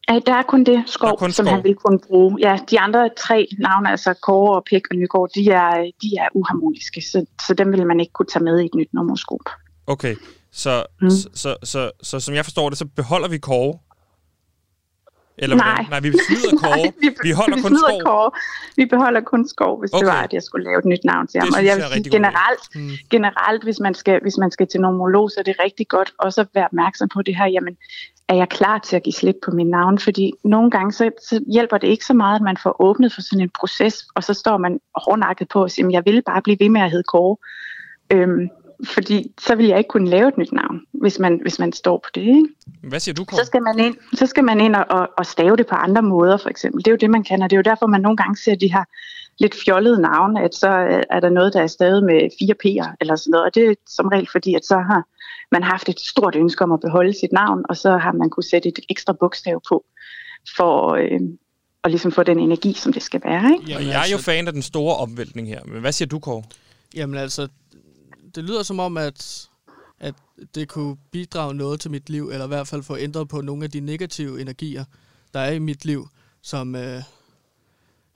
[0.09, 1.55] Ja, der er kun det skov, kun som skov.
[1.55, 2.37] han vil kunne bruge.
[2.41, 6.29] Ja, de andre tre navne, altså Kåre og Pæk og Nygaard, de er, de er
[6.35, 9.41] uharmoniske, så, så dem vil man ikke kunne tage med i et nyt nummerskop.
[9.87, 10.17] Okay,
[10.53, 10.85] så.
[11.01, 11.11] Mm.
[11.11, 13.79] så, så, så, så som jeg forstår det, så beholder vi Kåre?
[15.39, 15.67] Eller Nej.
[15.75, 15.87] hvordan?
[15.91, 16.77] Nej, vi smider Kåre.
[16.77, 18.01] Nej, vi, vi holder vi kun Skov.
[18.07, 18.31] Kåre.
[18.77, 20.01] Vi beholder kun skov, hvis okay.
[20.07, 21.49] Det var, at jeg skulle lave et nyt navn til ham.
[21.49, 22.91] Det Og jeg vil jeg sige generelt, Mm.
[23.11, 26.41] generelt hvis, man skal, hvis man skal til nomolog, så er det rigtig godt også
[26.41, 27.47] at være opmærksom på det her.
[27.47, 27.77] Jamen,
[28.29, 29.99] er jeg klar til at give slip på min navn?
[29.99, 33.21] Fordi nogle gange så, så hjælper det ikke så meget, at man får åbnet for
[33.21, 36.43] sådan en proces, og så står man hårdnakket på og siger, "Jamen, jeg vil bare
[36.43, 37.37] blive ved med at hedde Kåre.
[38.13, 38.49] Øhm,
[38.85, 41.99] fordi så vil jeg ikke kunne lave et nyt navn, hvis man, hvis man står
[42.05, 42.21] på det.
[42.21, 42.49] Ikke?
[42.83, 43.41] Hvad siger du, Kåre?
[43.41, 46.03] Så skal man ind, så skal man ind og, og, og stave det på andre
[46.03, 46.85] måder, for eksempel.
[46.85, 48.55] Det er jo det, man kan, og det er jo derfor, man nogle gange ser
[48.55, 48.85] de her
[49.39, 52.97] lidt fjollede navne, at så øh, er der noget, der er stavet med fire P'er
[53.01, 55.03] eller sådan noget, og det er som regel fordi, at så har
[55.53, 58.45] man haft et stort ønske om at beholde sit navn, og så har man kunne
[58.45, 59.85] sætte et ekstra bogstav på,
[60.57, 61.21] for øh,
[61.85, 63.53] at ligesom få den energi, som det skal være.
[63.53, 63.77] Ikke?
[63.77, 66.43] Og jeg er jo fan af den store omvæltning her, men hvad siger du, Kåre?
[66.95, 67.49] Jamen altså,
[68.35, 69.49] det lyder som om, at,
[70.01, 70.15] at
[70.55, 73.65] det kunne bidrage noget til mit liv, eller i hvert fald få ændret på nogle
[73.65, 74.85] af de negative energier,
[75.35, 76.09] der er i mit liv,
[76.43, 77.03] som, øh,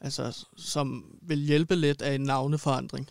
[0.01, 3.09] altså, som vil hjælpe lidt af en navneforandring,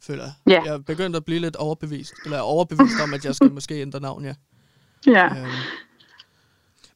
[0.00, 0.32] føler jeg.
[0.46, 0.62] Ja.
[0.64, 3.80] Jeg er begyndt at blive lidt overbevist, eller er overbevist om, at jeg skal måske
[3.82, 4.34] ændre navn, ja.
[5.06, 5.26] Ja.
[5.40, 5.50] Øhm,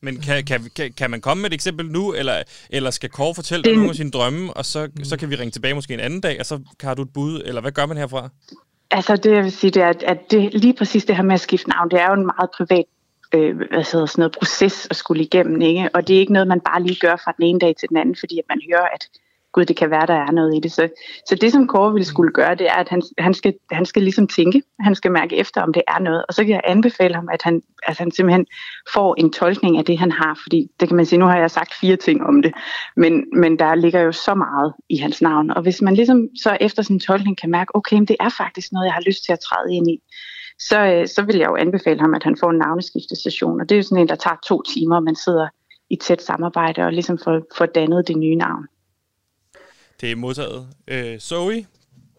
[0.00, 3.34] Men kan, kan, kan, kan man komme med et eksempel nu, eller, eller skal Kåre
[3.34, 5.74] fortælle Det dig en- nogle af sine drømme, og så, så kan vi ringe tilbage
[5.74, 8.28] måske en anden dag, og så har du et bud, eller hvad gør man herfra?
[8.90, 11.40] Altså det jeg vil sige, det er, at- det, lige præcis det her med at
[11.40, 12.84] skifte navn, det er jo en meget privat
[13.34, 15.60] øh, hvad hedder sådan noget, proces at skulle igennem.
[15.62, 15.90] Ikke?
[15.94, 17.96] Og det er ikke noget, man bare lige gør fra den ene dag til den
[17.96, 19.08] anden, fordi at man hører, at
[19.58, 20.72] gud, det kan være, der er noget i det.
[20.72, 20.88] Så,
[21.26, 24.02] så det, som Kåre ville skulle gøre, det er, at han, han, skal, han skal
[24.02, 26.24] ligesom tænke, han skal mærke efter, om det er noget.
[26.28, 28.46] Og så kan jeg anbefale ham, at han, at han simpelthen
[28.94, 30.38] får en tolkning af det, han har.
[30.42, 32.52] Fordi det kan man sige, nu har jeg sagt fire ting om det,
[32.96, 35.50] men, men der ligger jo så meget i hans navn.
[35.50, 38.72] Og hvis man ligesom så efter sin tolkning kan mærke, okay, men det er faktisk
[38.72, 39.98] noget, jeg har lyst til at træde ind i,
[40.58, 43.60] så, øh, så vil jeg jo anbefale ham, at han får en navneskiftestation.
[43.60, 45.48] Og det er jo sådan en, der tager to timer, og man sidder
[45.90, 48.66] i tæt samarbejde og ligesom får, får dannet det nye navn.
[50.00, 50.68] Det er modtaget.
[50.88, 51.66] Øh, Zoe,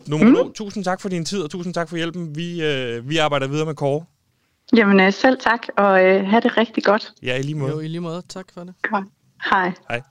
[0.07, 0.53] nummer mm.
[0.53, 2.35] tusind tak for din tid, og tusind tak for hjælpen.
[2.35, 4.05] Vi, øh, vi arbejder videre med Kåre.
[4.75, 7.13] Jamen øh, selv tak, og øh, have det rigtig godt.
[7.23, 7.71] Ja, i lige måde.
[7.71, 8.23] jo, i lige måde.
[8.29, 8.73] Tak for det.
[8.81, 9.05] Godt.
[9.51, 9.73] Hej.
[9.89, 10.01] Hej.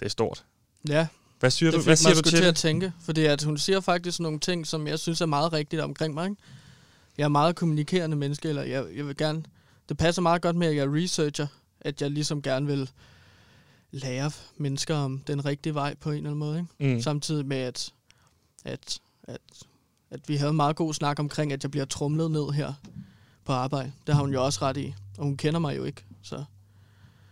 [0.00, 0.44] Det er stort.
[0.88, 1.06] Ja,
[1.40, 2.48] Hvad siger det du, hvad mig siger du til, til det?
[2.48, 5.82] at tænke, fordi at hun siger faktisk nogle ting, som jeg synes er meget rigtigt
[5.82, 6.24] omkring mig.
[6.24, 6.42] Ikke?
[7.18, 9.42] Jeg er meget kommunikerende menneske, eller jeg, jeg vil gerne...
[9.88, 11.46] Det passer meget godt med, at jeg er researcher,
[11.80, 12.90] at jeg ligesom gerne vil
[13.90, 16.58] lære mennesker om den rigtige vej på en eller anden måde.
[16.80, 16.94] Ikke?
[16.94, 17.02] Mm.
[17.02, 17.92] Samtidig med, at,
[18.64, 19.40] at, at,
[20.10, 22.72] at vi havde meget god snak omkring, at jeg bliver trumlet ned her
[23.44, 23.92] på arbejde.
[24.06, 26.36] Det har hun jo også ret i, og hun kender mig jo ikke, så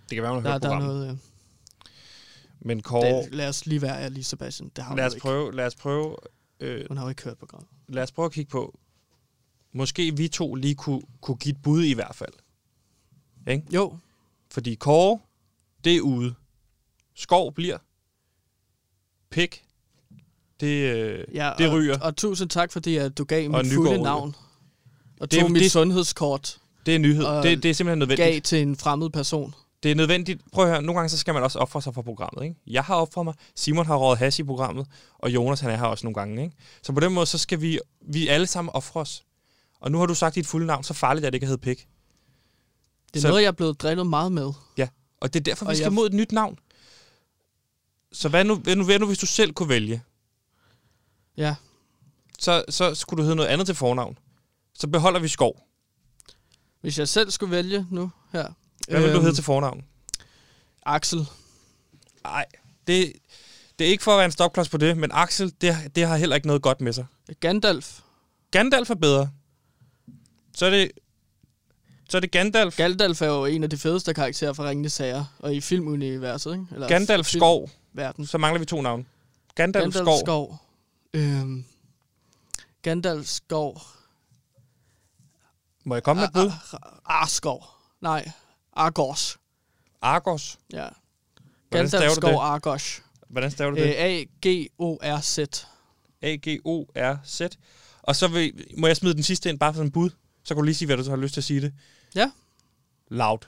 [0.09, 1.11] Det kan være, hun har der, der er noget...
[1.11, 1.17] Øh,
[2.61, 4.71] Men Kåre, det, lad os lige være ærlige, Sebastian.
[4.77, 5.23] Det har hun lad os ikke.
[5.23, 6.17] prøve, lad os prøve,
[6.61, 7.69] øh, Hun har jo ikke hørt programmet.
[7.89, 8.79] lad os prøve at kigge på,
[9.73, 12.33] måske vi to lige kunne, kunne give et bud i hvert fald.
[13.47, 13.65] Ikke?
[13.75, 13.97] Jo,
[14.51, 15.19] Fordi Kåre,
[15.85, 16.35] det er ude.
[17.19, 17.79] Skov bliver.
[19.31, 19.65] Pik,
[20.61, 21.99] det, øh, Ja, det og, ryger.
[22.01, 24.35] Og tusind tak, fordi at du gav Og mit Nygaard fulde navn.
[25.21, 27.25] Og Det tog mit det- sundhedskort, Det er nyhed.
[27.25, 28.33] og Det, det er simpelthen nødvendigt.
[28.33, 29.55] gav til en fremmed person.
[29.83, 30.43] Det er nødvendigt.
[30.53, 32.45] Prøv at høre, nogle gange så skal man også ofre sig for programmet.
[32.45, 32.57] Ikke?
[32.67, 34.87] Jeg har offret mig, Simon har rådet hash i programmet,
[35.19, 36.43] og Jonas han er her også nogle gange.
[36.43, 36.57] Ikke?
[36.83, 39.25] Så på den måde, så skal vi, vi alle sammen ofre os.
[39.81, 41.61] Og nu har du sagt dit fulde navn, så farligt er det ikke at hedde
[41.63, 41.89] Pik.
[43.13, 44.53] Det er Så- noget, jeg er blevet drillet meget med.
[44.79, 44.89] Ja,
[45.21, 46.59] og det er derfor, vi Og skal jeg- mod et nyt navn.
[48.13, 50.03] Så hvad nu, hvad nu, hvad nu, hvis du selv kunne vælge?
[51.37, 51.55] Ja.
[52.39, 54.19] Så, så skulle du hedde noget andet til fornavn.
[54.75, 55.67] Så beholder vi skov.
[56.81, 58.47] Hvis jeg selv skulle vælge nu her.
[58.89, 59.85] Hvad vil du Øhm, hedde til fornavn?
[60.87, 61.27] Axel.
[62.25, 62.47] Nej,
[62.87, 63.13] det,
[63.79, 66.17] det er ikke for at være en stopklods på det, men Axel, det, det har
[66.17, 67.07] heller ikke noget godt med sig.
[67.41, 68.01] Gandalf.
[68.51, 69.31] Gandalf er bedre.
[70.55, 70.91] Så er det,
[72.09, 72.77] så er det Gandalf.
[72.77, 76.67] Gandalf er jo en af de fedeste karakterer fra Ringende Sager, og i filmuniverset, ikke?
[76.75, 77.71] Eller Gandalf film- Skov.
[77.93, 78.27] Verden.
[78.27, 79.05] Så mangler vi to navne.
[79.55, 80.19] Gandalf, Gandalf Skov.
[80.25, 80.57] Skov.
[81.15, 81.65] Øhm,
[82.83, 83.81] Gandalf Skov.
[85.85, 86.53] Må jeg komme med et bud?
[87.05, 87.65] Arskov.
[88.01, 88.31] Nej,
[88.73, 89.39] Argos.
[90.03, 90.59] Argos.
[90.73, 90.89] Ja.
[91.71, 92.39] Gandalf Skov det?
[92.39, 93.03] Argos.
[93.29, 93.95] Hvordan staver du Øh, det?
[93.95, 95.39] A-G-O-R-Z.
[96.23, 97.41] A-G-O-R-Z.
[98.03, 100.11] Og så vil, må jeg smide den sidste ind, bare for en bud.
[100.45, 101.75] Så kan du lige sige, hvad du så har lyst til at sige det.
[102.15, 102.31] Ja.
[103.09, 103.39] Loud.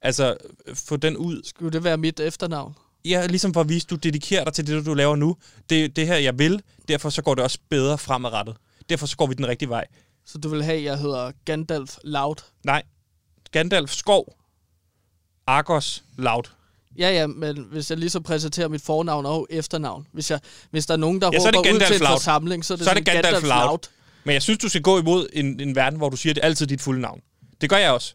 [0.00, 0.36] Altså,
[0.74, 1.42] få den ud.
[1.44, 2.74] Skulle det være mit efternavn?
[3.04, 5.36] Ja, ligesom for at vise, du dedikerer dig til det, du laver nu.
[5.70, 6.62] Det det her, jeg vil.
[6.88, 8.56] Derfor så går det også bedre fremadrettet.
[8.88, 9.84] Derfor så går vi den rigtige vej.
[10.26, 12.36] Så du vil have, at jeg hedder Gandalf Loud?
[12.64, 12.82] Nej.
[13.52, 14.36] Gandalf Skov.
[15.46, 16.42] Argos Loud.
[16.98, 20.06] Ja, ja, men hvis jeg lige så præsenterer mit fornavn og efternavn.
[20.12, 20.40] Hvis, jeg,
[20.70, 22.12] hvis der er nogen, der Ja, så er det råber ud Gandalf til en Loud.
[22.18, 23.78] forsamling, så er det, Så er det sådan Gandalf Loud.
[24.24, 26.46] Men jeg synes, du skal gå imod en, en verden, hvor du siger, det er
[26.46, 27.20] altid dit fulde navn.
[27.60, 28.14] Det gør jeg også.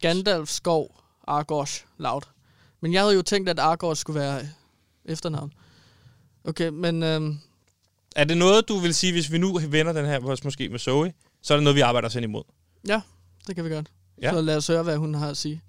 [0.00, 2.22] Gandalf Skov Argos Loud.
[2.82, 4.48] Men jeg havde jo tænkt, at Argos skulle være
[5.04, 5.52] efternavn.
[6.44, 7.38] Okay, men øhm,
[8.16, 10.78] Er det noget, du vil sige, hvis vi nu vender den her vores måske med
[10.78, 11.12] Zoe,
[11.42, 12.42] så er det noget, vi arbejder os hen imod?
[12.88, 13.00] ja,
[13.46, 13.90] det kan vi godt.
[14.22, 14.30] Ja.
[14.30, 15.62] Så lad os høre, hvad hun har at sige.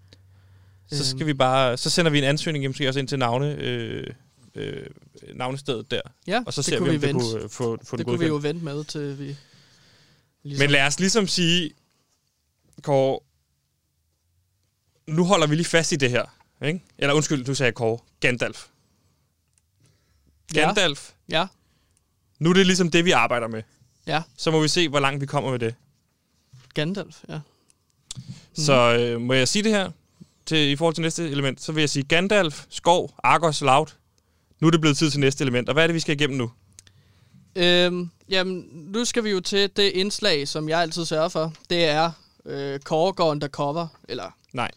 [0.91, 4.07] Så skal vi bare, så sender vi en ansøgning måske også ind til navne, øh,
[4.55, 4.85] øh,
[5.33, 6.01] navnestedet der.
[6.27, 7.25] Ja, Og så det ser kunne vi, om vi det vente.
[7.31, 9.35] kunne øh, få, få Det det kunne vi jo vente med, til vi...
[10.43, 11.71] Ligesom, Men lad os ligesom sige,
[12.81, 13.19] Kåre,
[15.07, 16.25] nu holder vi lige fast i det her.
[16.63, 16.83] Ikke?
[16.97, 17.99] Eller undskyld, du sagde Kåre.
[18.19, 18.67] Gandalf.
[20.55, 20.65] Ja.
[20.65, 21.11] Gandalf.
[21.29, 21.47] Ja,
[22.39, 23.63] Nu er det ligesom det, vi arbejder med.
[24.07, 25.75] ja, Så må vi se, hvor langt vi kommer med det.
[26.73, 27.39] Gandalf, ja.
[28.53, 29.91] Så øh, må jeg sige det her
[30.45, 33.85] til, i forhold til næste element, så vil jeg sige Gandalf, Skov, Argos, Loud.
[34.59, 35.69] Nu er det blevet tid til næste element.
[35.69, 36.51] Og hvad er det, vi skal igennem nu?
[37.55, 41.53] Øhm, jamen, nu skal vi jo til det indslag, som jeg altid sørger for.
[41.69, 42.11] Det er
[42.45, 44.37] øh, Kåre går undercover, eller...
[44.53, 44.71] Nej.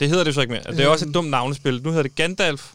[0.00, 0.62] Det hedder det så ikke mere.
[0.62, 1.12] Det er også et Øhm.
[1.12, 1.82] dumt navnespil.
[1.82, 2.72] Nu hedder det Gandalf.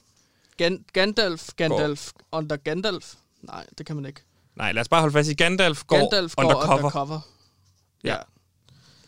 [0.61, 3.13] Gan- Gandalf, Gandalf, under Gandalf.
[3.41, 4.21] Nej, det kan man ikke.
[4.55, 6.77] Nej, lad os bare holde fast i Gandalf går Gandalf går undercover.
[6.77, 7.19] undercover.
[8.03, 8.09] Ja.
[8.11, 8.17] Ja.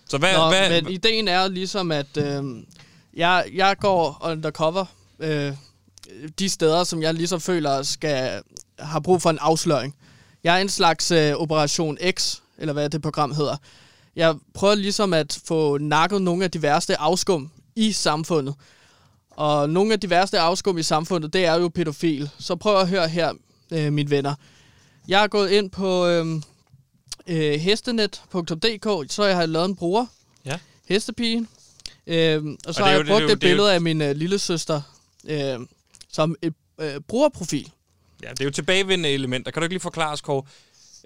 [0.10, 2.44] Så hvad, Nå, hvad, men ideen er ligesom, at øh,
[3.14, 4.86] jeg, jeg går undercover
[5.20, 5.54] øh,
[6.40, 8.42] de steder, som jeg ligesom føler skal
[8.80, 9.96] har brug for en afsløring.
[10.44, 13.56] Jeg er en slags øh, Operation X, eller hvad det program hedder.
[14.16, 18.56] Jeg prøver ligesom at få nakket nogle af de værste afskum i samfundet.
[19.30, 22.30] Og nogle af de værste afskum i samfundet, det er jo pædofil.
[22.40, 23.34] Så prøv at høre her,
[23.72, 24.36] øh, mine venner.
[25.08, 26.42] Jeg er gået ind på øh,
[27.28, 30.06] øh, hestenet.dk, så jeg har lavet en bruger.
[30.46, 30.60] Ja.
[30.86, 31.48] Hestepigen.
[32.08, 34.02] Øh, og så Og det har jeg det brugt det er jo- billede af min
[34.02, 34.82] øh, lille søster
[35.28, 35.60] øh,
[36.12, 37.72] som et øh, brugerprofil.
[38.24, 39.52] Ja, det er jo tilbagevendende elementer.
[39.52, 40.44] Kan du ikke lige forklare os, Kåre?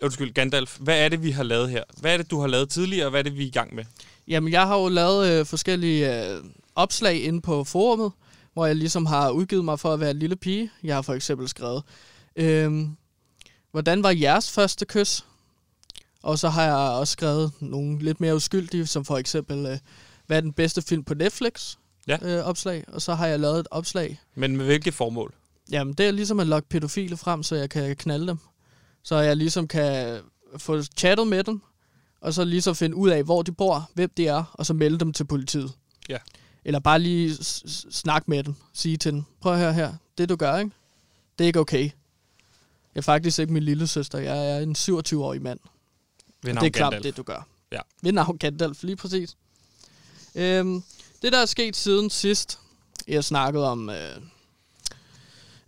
[0.01, 0.78] Undskyld, Gandalf.
[0.80, 1.84] Hvad er det, vi har lavet her?
[1.97, 3.76] Hvad er det, du har lavet tidligere, og hvad er det, vi er i gang
[3.76, 3.86] med?
[4.28, 6.43] Jamen, jeg har jo lavet øh, forskellige øh,
[6.75, 8.11] opslag inde på forumet,
[8.53, 10.71] hvor jeg ligesom har udgivet mig for at være en lille pige.
[10.84, 11.84] Jeg har for eksempel skrevet,
[12.36, 12.88] øh,
[13.71, 15.25] hvordan var jeres første kys?
[16.23, 19.78] Og så har jeg også skrevet nogle lidt mere uskyldige, som for eksempel, øh,
[20.25, 21.75] hvad er den bedste film på Netflix?
[22.07, 22.17] Ja.
[22.21, 22.84] Øh, opslag.
[22.88, 24.19] Og så har jeg lavet et opslag.
[24.36, 25.34] Men med hvilket formål?
[25.71, 28.38] Jamen, det er ligesom at lokke pædofile frem, så jeg kan knalde dem.
[29.03, 30.19] Så jeg ligesom kan
[30.57, 31.61] få chattet med dem,
[32.22, 34.97] og så ligesom finde ud af, hvor de bor, hvem de er, og så melde
[34.97, 35.72] dem til politiet.
[36.09, 36.18] Ja.
[36.65, 37.36] Eller bare lige
[37.91, 38.55] snakke med dem.
[38.74, 40.72] Sige til dem, prøv at høre her, det du gør, ikke?
[41.38, 41.84] Det er ikke okay.
[42.95, 44.20] Jeg er faktisk ikke min lille søster.
[44.20, 45.59] Jeg er en 27-årig mand.
[46.43, 47.03] Ved navn det er klart Gandalf.
[47.03, 47.47] det, du gør.
[47.72, 47.80] Ja.
[48.01, 49.38] Ved navn Gandalf, lige præcis.
[50.36, 50.84] Øhm,
[51.22, 52.59] det, der er sket siden sidst,
[53.07, 54.15] jeg snakkede om, øh,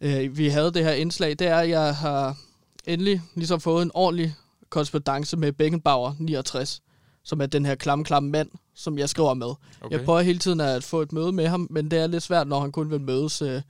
[0.01, 2.37] øh, vi havde det her indslag, det er, at jeg har
[2.85, 4.35] endelig ligesom fået en ordentlig
[4.69, 6.81] korrespondence med Beckenbauer 69,
[7.23, 9.47] som er den her klamme, klamme mand, som jeg skriver med.
[9.81, 9.97] Okay.
[9.97, 12.47] Jeg prøver hele tiden at få et møde med ham, men det er lidt svært,
[12.47, 13.61] når han kun vil mødes øh,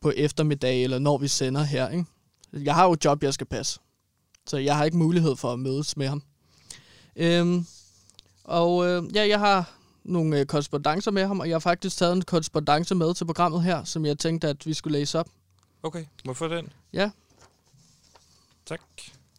[0.00, 1.88] på eftermiddag, eller når vi sender her.
[1.88, 2.04] Ikke?
[2.52, 3.80] Jeg har jo et job, jeg skal passe.
[4.46, 6.22] Så jeg har ikke mulighed for at mødes med ham.
[7.16, 7.66] Øhm,
[8.44, 9.72] og øh, ja, jeg har
[10.04, 13.62] nogle øh, korrespondencer med ham, og jeg har faktisk taget en korrespondence med til programmet
[13.62, 15.28] her, som jeg tænkte, at vi skulle læse op.
[15.82, 16.68] Okay, må jeg få den?
[16.92, 17.10] Ja.
[18.66, 18.80] Tak.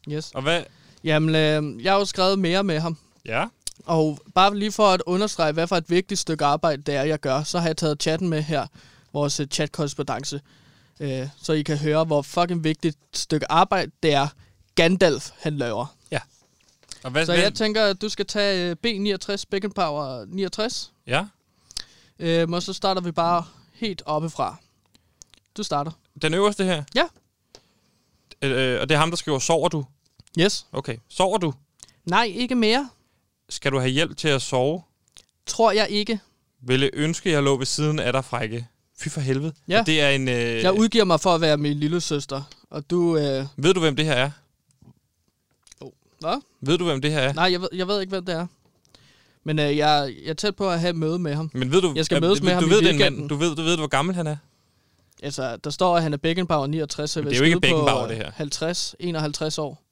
[0.09, 0.31] Yes.
[0.31, 0.63] Og hvad,
[1.07, 2.97] Jamen, øh, jeg har jo skrevet mere med ham.
[3.25, 3.45] Ja.
[3.85, 7.19] Og bare lige for at understrege, hvad for et vigtigt stykke arbejde det er, jeg
[7.19, 8.67] gør, så har jeg taget chatten med her,
[9.13, 10.41] vores øh, chatkorrespondance,
[10.99, 14.27] øh, så I kan høre, hvor fucking vigtigt stykke arbejde det er,
[14.75, 15.85] Gandalf han laver.
[17.03, 21.25] Og hvad, Så jeg tænker, at du skal tage øh, B69, Beckenpower 69, Ja.
[22.19, 24.55] øh, og så starter vi bare helt oppefra.
[25.57, 25.91] Du starter.
[26.21, 26.83] Den øverste her?
[26.95, 27.03] Ja.
[28.41, 29.85] Øh, og det er ham, der skriver, sover du?
[30.39, 30.65] Yes.
[30.71, 30.97] Okay.
[31.09, 31.53] Sover du?
[32.05, 32.89] Nej, ikke mere.
[33.49, 34.81] Skal du have hjælp til at sove?
[35.45, 36.19] Tror jeg ikke.
[36.61, 38.67] Ville ønske, jeg lå ved siden af dig, frække.
[38.99, 39.53] Fy for helvede.
[39.67, 39.79] Ja.
[39.79, 40.27] Og det er en...
[40.27, 43.17] Øh, Jeg udgiver mig for at være min lille søster, og du...
[43.17, 44.31] Øh, ved du, hvem det her er?
[46.19, 46.41] hvad?
[46.61, 47.33] Ved du, hvem det her er?
[47.33, 48.47] Nej, jeg ved, jeg ved ikke, hvem det er.
[49.43, 51.51] Men øh, jeg, jeg er tæt på at have et møde med ham.
[51.53, 52.89] Men ved du, Jeg skal øh, mødes du, med ham du i ved, det er
[52.93, 53.21] en weekenden.
[53.21, 53.29] mand.
[53.29, 54.37] Du ved, du ved, hvor gammel han er?
[55.23, 58.03] Altså, der står, at han er Beckenbauer 69, så det er jo ikke på, Beckenbauer,
[58.03, 58.31] øh, det her.
[58.35, 59.83] 50, 51 år.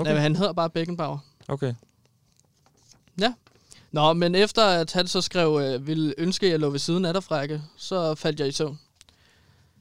[0.00, 0.10] Okay.
[0.12, 1.18] Nej, han hedder bare Beckenbauer.
[1.48, 1.74] Okay.
[3.92, 7.14] Nå, men efter at han så skrev, øh, ville ønske, jeg lå ved siden af
[7.14, 8.78] dig, Frække, så faldt jeg i søvn.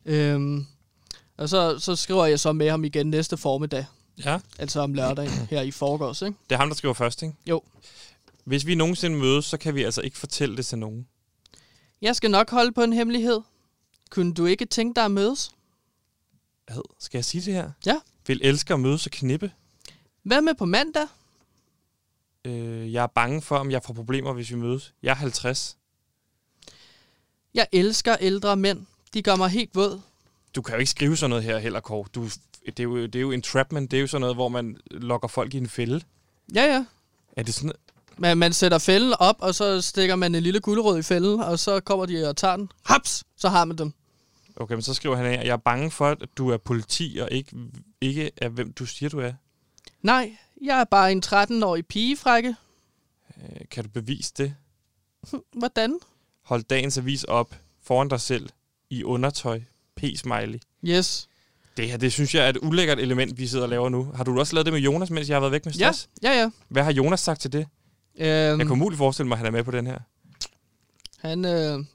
[0.05, 0.65] Øhm,
[1.37, 3.85] og så, så skriver jeg så med ham igen næste formiddag,
[4.25, 4.39] Ja.
[4.59, 6.37] altså om lørdagen her i forgårs, ikke?
[6.49, 7.35] Det er ham, der skriver først, ikke?
[7.45, 7.61] Jo.
[8.43, 11.07] Hvis vi nogensinde mødes, så kan vi altså ikke fortælle det til nogen.
[12.01, 13.41] Jeg skal nok holde på en hemmelighed.
[14.11, 15.51] Kunne du ikke tænke dig at mødes?
[16.67, 16.81] Hvad?
[16.99, 17.71] Skal jeg sige det her?
[17.85, 17.95] Ja.
[18.27, 19.51] Vil elske at mødes og knippe.
[20.23, 21.07] Hvad med på mandag?
[22.45, 24.93] Øh, jeg er bange for, om jeg får problemer, hvis vi mødes.
[25.03, 25.77] Jeg er 50.
[27.53, 28.85] Jeg elsker ældre mænd.
[29.13, 30.01] De gør mig helt våd.
[30.55, 32.07] Du kan jo ikke skrive sådan noget her heller, Kåre.
[32.15, 32.29] Du,
[32.65, 33.91] det, er jo, det er jo entrapment.
[33.91, 36.01] Det er jo sådan noget, hvor man lokker folk i en fælde.
[36.55, 36.85] Ja, ja.
[37.37, 37.71] Er det sådan...
[38.17, 41.59] Man, man sætter fælden op, og så stikker man en lille gulerod i fælden, og
[41.59, 42.71] så kommer de og tager den.
[42.85, 43.23] Haps!
[43.37, 43.93] Så har man dem.
[44.55, 47.27] Okay, men så skriver han her, jeg er bange for, at du er politi, og
[47.31, 47.55] ikke,
[48.01, 49.33] ikke er, hvem du siger, du er.
[50.01, 52.55] Nej, jeg er bare en 13-årig pigefrække.
[53.37, 54.55] Øh, kan du bevise det?
[55.53, 55.99] Hvordan?
[56.43, 58.49] Hold dagens avis op foran dig selv
[58.89, 59.61] i undertøj.
[60.01, 60.59] P-smiley.
[60.85, 61.29] Yes.
[61.77, 64.11] Det her, det synes jeg er et ulækkert element, vi sidder og laver nu.
[64.15, 66.09] Har du også lavet det med Jonas, mens jeg har været væk med Ja, stress?
[66.23, 66.49] ja, ja.
[66.67, 67.67] Hvad har Jonas sagt til det?
[68.17, 69.99] Øhm, Jeg kan umuligt forestille mig, at han er med på den her.
[71.17, 71.85] han, øh,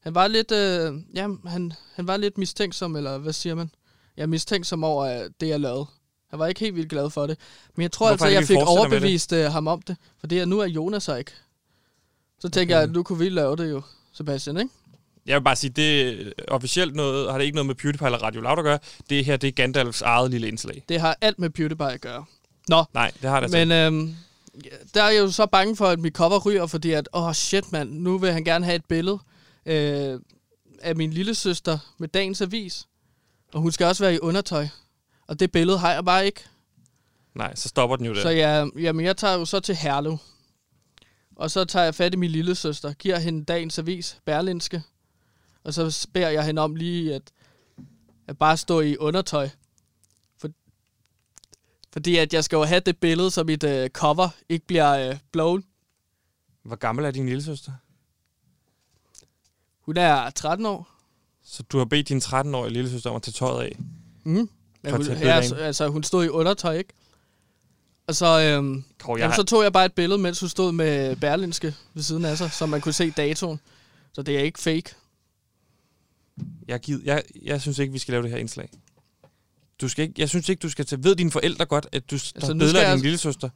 [0.00, 3.70] han var lidt, øh, ja, han, han var lidt mistænksom, eller hvad siger man?
[4.16, 5.86] Ja, mistænksom over det, jeg lavede.
[6.30, 7.38] Han var ikke helt vildt glad for det.
[7.76, 8.66] Men jeg tror Hvorfor altså, jeg fik det?
[8.66, 9.96] overbevist øh, ham om det.
[10.20, 11.30] For det er, nu er Jonas her ikke.
[12.40, 12.80] Så tænker Okay.
[12.80, 14.70] jeg, at nu kunne vi lave det jo, Sebastian, ikke?
[15.26, 18.18] Jeg vil bare sige, det er officielt noget, har det ikke noget med PewDiePie eller
[18.22, 18.78] Radio Loud at gøre.
[19.10, 20.84] Det her, det er Gandalfs eget lille indslag.
[20.88, 22.24] Det har alt med PewDiePie at gøre.
[22.68, 24.14] Nå, Nej, det har det altså Men øhm,
[24.94, 27.32] der er jeg jo så bange for, at mit cover ryger, fordi at, åh oh
[27.32, 29.18] shit mand, nu vil han gerne have et billede
[29.66, 30.20] øh,
[30.82, 32.86] af min lille søster med dagens avis.
[33.52, 34.66] Og hun skal også være i undertøj.
[35.28, 36.44] Og det billede har jeg bare ikke.
[37.34, 38.22] Nej, så stopper den jo der.
[38.22, 40.18] Så jeg, jamen, jeg tager jo så til Herlev.
[41.36, 44.82] Og så tager jeg fat i min lille søster, giver hende dagens avis, Berlinske.
[45.64, 47.22] Og så beder jeg hende om lige at,
[48.26, 49.48] at bare stå i undertøj.
[50.38, 50.48] For,
[51.92, 55.18] fordi at jeg skal jo have det billede, så mit øh, cover ikke bliver øh,
[55.32, 55.64] blown.
[56.62, 57.72] Hvor gammel er din lille søster?
[59.80, 60.88] Hun er 13 år.
[61.42, 63.78] Så du har bedt din 13-årige lille søster om at tage tøjet af.
[64.24, 64.48] Mm.
[64.82, 66.92] Men hun, ja, altså, altså, hun stod i undertøj, ikke?
[68.06, 70.48] Og så, øhm, Kåre, jeg, jamen, har, så tog jeg bare et billede, mens hun
[70.48, 73.60] stod med Berlinske ved siden af sig, så man kunne se datoen.
[74.12, 74.94] Så det er ikke fake.
[76.68, 78.70] jeg, gider, jeg, jeg synes ikke, vi skal lave det her indslag.
[79.80, 81.04] Du skal ikke, jeg synes ikke, du skal tage...
[81.04, 83.50] Ved dine forældre godt, at du altså, skal af din jeg- lille søster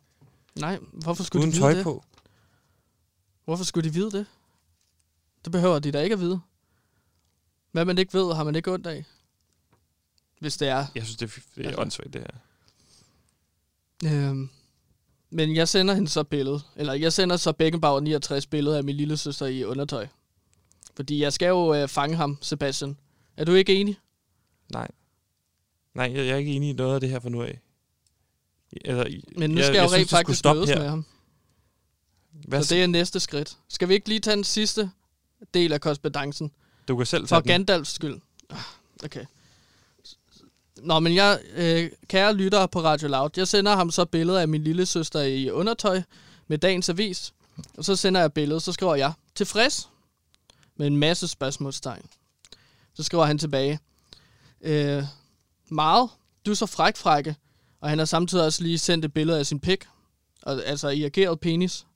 [0.54, 1.84] Nej, hvorfor skulle uden de tøj vide det?
[1.84, 2.04] på?
[3.44, 4.26] Hvorfor skulle de vide det?
[5.44, 6.40] Det behøver de da ikke at vide.
[7.72, 9.04] Hvad man ikke ved, har man ikke ondt af.
[10.42, 10.86] Hvis det er.
[10.94, 11.80] Jeg synes, det er, det er Altså.
[11.80, 12.20] åndssvagt, det
[14.02, 14.28] her.
[14.28, 14.48] Øhm,
[15.30, 16.62] men jeg sender hende så billedet.
[16.76, 20.06] Eller jeg sender så Beckenbauer 69 billeder af min lille søster i undertøj.
[20.96, 22.96] Fordi jeg skal jo øh, fange ham, Sebastian.
[23.36, 23.98] Er du ikke enig?
[24.72, 24.88] Nej.
[25.94, 27.60] Nej, jeg, jeg er ikke enig i noget af det her for nu af.
[28.72, 29.04] Eller,
[29.36, 30.78] Men nu skal jeg, jeg jo rent faktisk mødes her.
[30.78, 31.04] med ham.
[32.48, 33.58] Hvad, Så det er næste skridt.
[33.68, 34.90] Skal vi ikke lige tage den sidste
[35.54, 36.52] del af korrespondancen?
[36.88, 37.48] Du kan selv For tage den.
[37.48, 38.20] Gandalfs skyld.
[38.50, 38.58] Ah,
[39.04, 39.24] Okay.
[40.82, 44.48] Nå, men jeg, øh, kære lyttere på Radio Loud, jeg sender ham så billeder af
[44.48, 46.02] min lille søster i undertøj
[46.48, 47.32] med dagens avis.
[47.78, 49.88] Og så sender jeg billedet, så skriver jeg, tilfreds?
[50.76, 52.02] Med en masse spørgsmålstegn.
[52.94, 53.78] Så skriver han tilbage,
[54.60, 55.04] øh,
[55.68, 56.10] meget,
[56.46, 57.36] du er så fræk, frække.
[57.80, 59.84] Og han har samtidig også lige sendt et billede af sin pik.
[60.42, 61.86] Og, altså i ageret penis.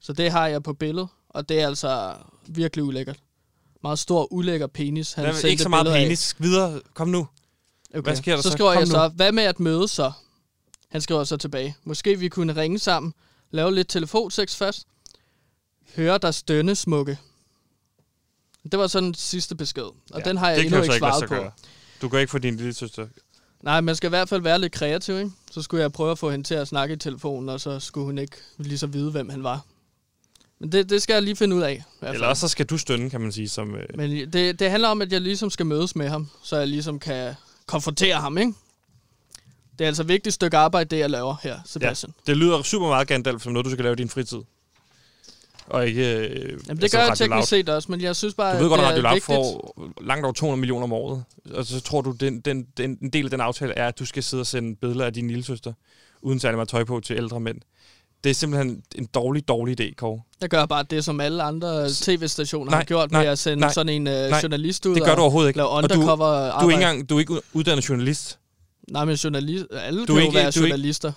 [0.00, 1.08] Så det har jeg på billedet.
[1.28, 2.14] Og det er altså
[2.46, 3.16] virkelig ulækkert.
[3.82, 5.12] Meget stor, ulækker penis.
[5.12, 6.04] Han Hvad, ikke så meget billeder af.
[6.04, 6.36] penis.
[6.38, 6.80] Videre.
[6.94, 7.26] Kom nu.
[7.90, 8.02] Okay.
[8.02, 8.48] Hvad sker der så?
[8.48, 8.52] så?
[8.52, 8.92] skriver Kom jeg nu.
[8.92, 10.12] så, hvad med at mødes så?
[10.88, 11.76] Han skriver så tilbage.
[11.84, 13.14] Måske vi kunne ringe sammen,
[13.50, 14.86] lave lidt telefonsex først.
[15.96, 17.18] Høre dig stønne smukke.
[18.72, 21.28] Det var sådan den sidste besked, og ja, den har jeg endnu ikke svaret sig
[21.28, 21.34] på.
[21.34, 21.50] gøre.
[22.02, 23.06] Du kan ikke få din lille søster.
[23.62, 25.30] Nej, man skal i hvert fald være lidt kreativ, ikke?
[25.50, 28.04] Så skulle jeg prøve at få hende til at snakke i telefonen, og så skulle
[28.04, 29.64] hun ikke lige så vide, hvem han var.
[30.58, 31.84] Men det, det skal jeg lige finde ud af.
[32.02, 33.48] Eller også så skal du stønne, kan man sige.
[33.48, 36.56] Som, øh, Men det, det handler om, at jeg ligesom skal mødes med ham, så
[36.56, 37.34] jeg ligesom kan
[37.68, 38.52] konfrontere ham, ikke?
[39.78, 42.12] Det er altså et vigtigt stykke arbejde, det jeg laver her, Sebastian.
[42.26, 44.38] det lyder super meget Gandalf som noget, du skal lave i din fritid.
[45.66, 46.16] Og ikke...
[46.16, 48.68] Øh, Jamen, det altså gør jeg teknisk set også, men jeg synes bare, Du ved
[48.68, 51.24] godt, at Radio Loud får langt over 200 millioner om året.
[51.54, 54.04] Og så tror du, den, den, den, en del af den aftale er, at du
[54.04, 55.72] skal sidde og sende billeder af din lille søster,
[56.22, 57.60] uden særlig meget tøj på til ældre mænd.
[58.24, 60.20] Det er simpelthen en dårlig, dårlig idé, Kåre.
[60.40, 63.60] Jeg gør bare det, som alle andre tv-stationer har Nej, gjort nej, med at sende
[63.60, 64.40] nej, sådan en uh, nej.
[64.42, 65.56] journalist ud Det gør du overhovedet ikke.
[65.56, 66.72] lave Og du, undercover du, er arbejde.
[66.72, 68.38] ikke engang, du er ikke uddannet journalist.
[68.88, 71.12] Nej, men journalist, alle Du du er kan ikke- jo være du er ikke- journalister.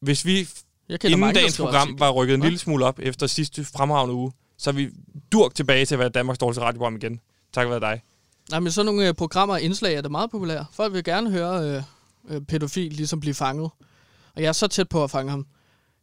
[0.00, 0.48] Hvis vi
[0.88, 2.06] Jeg inden mange, dagens program artikler.
[2.06, 4.88] var rykket en lille smule op efter sidste fremragende uge, så er vi
[5.32, 7.20] durk tilbage til at være Danmarks dårligste radioprogram igen.
[7.54, 8.02] Tak være dig.
[8.50, 10.64] Nej, men sådan nogle øh, programmer og indslag er det meget populære.
[10.72, 11.82] Folk vil gerne høre øh,
[12.28, 13.70] øh, pædofil ligesom blive fanget.
[14.40, 15.46] Og jeg er så tæt på at fange ham.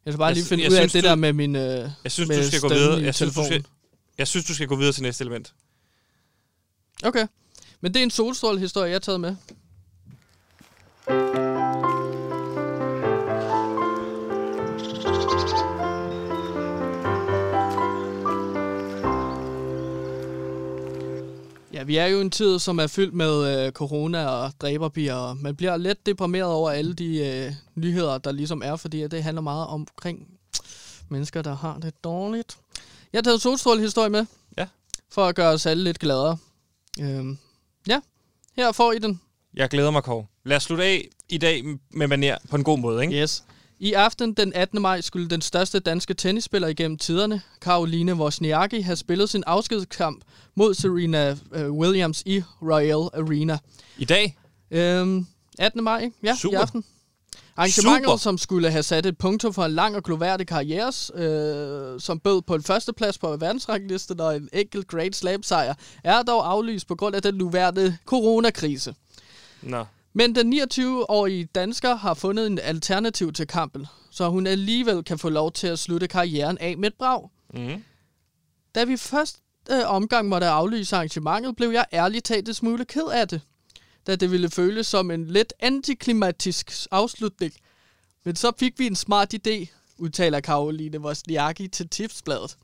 [0.05, 1.55] Jeg skal bare Jeg lige finde jeg ud af synes, det du- der med min
[1.55, 1.61] øh,
[2.03, 3.01] Jeg synes, med du skal gå videre.
[3.01, 3.65] Jeg synes, du skal,
[4.17, 5.53] jeg synes, du skal gå videre til næste element.
[7.03, 7.27] Okay.
[7.81, 9.35] Men det er en solstrålehistorie, jeg har taget med.
[21.87, 25.55] Vi er jo en tid, som er fyldt med øh, corona og dræberbier, og man
[25.55, 29.67] bliver lidt deprimeret over alle de øh, nyheder, der ligesom er, fordi det handler meget
[29.67, 30.27] omkring
[31.09, 32.57] mennesker, der har det dårligt.
[33.13, 34.25] Jeg har taget solstrålehistorie med,
[34.57, 34.67] Ja.
[35.11, 36.37] for at gøre os alle lidt gladere.
[36.99, 37.37] Øhm,
[37.87, 37.99] ja,
[38.55, 39.21] her får I den.
[39.53, 40.25] Jeg glæder mig, Kåre.
[40.45, 43.21] Lad os slutte af i dag med maner på en god måde, ikke?
[43.21, 43.43] Yes.
[43.79, 44.81] I aften den 18.
[44.81, 50.23] maj skulle den største danske tennisspiller igennem tiderne, Karoline Wozniacki, have spillet sin afskedskamp
[50.55, 53.57] mod Serena øh, Williams i Royal Arena.
[53.97, 54.37] I dag?
[54.71, 55.27] Øhm,
[55.59, 55.83] 18.
[55.83, 56.15] maj, ikke?
[56.23, 56.57] ja, Super.
[56.57, 56.83] i aften.
[57.57, 58.17] Arrangementet, Super.
[58.17, 62.41] som skulle have sat et punktum for en lang og gloværdig karriere, øh, som bød
[62.41, 65.73] på en førsteplads på verdensranglisten og en enkelt Great Slam sejr,
[66.03, 68.95] er dog aflyst på grund af den nuværende coronakrise.
[69.61, 69.85] Nå.
[70.17, 75.29] Men den 29-årige dansker har fundet en alternativ til kampen, så hun alligevel kan få
[75.29, 77.29] lov til at slutte karrieren af med et brag.
[77.53, 77.83] Mm.
[78.75, 79.39] Da vi først
[79.71, 83.41] øh, omgang måtte aflyse arrangementet, blev jeg ærligt talt en smule ked af det,
[84.07, 87.53] da det ville føles som en lidt antiklimatisk afslutning.
[88.23, 89.65] Men så fik vi en smart idé,
[89.97, 92.57] udtaler Karoline Wozniacki til Tipsbladet.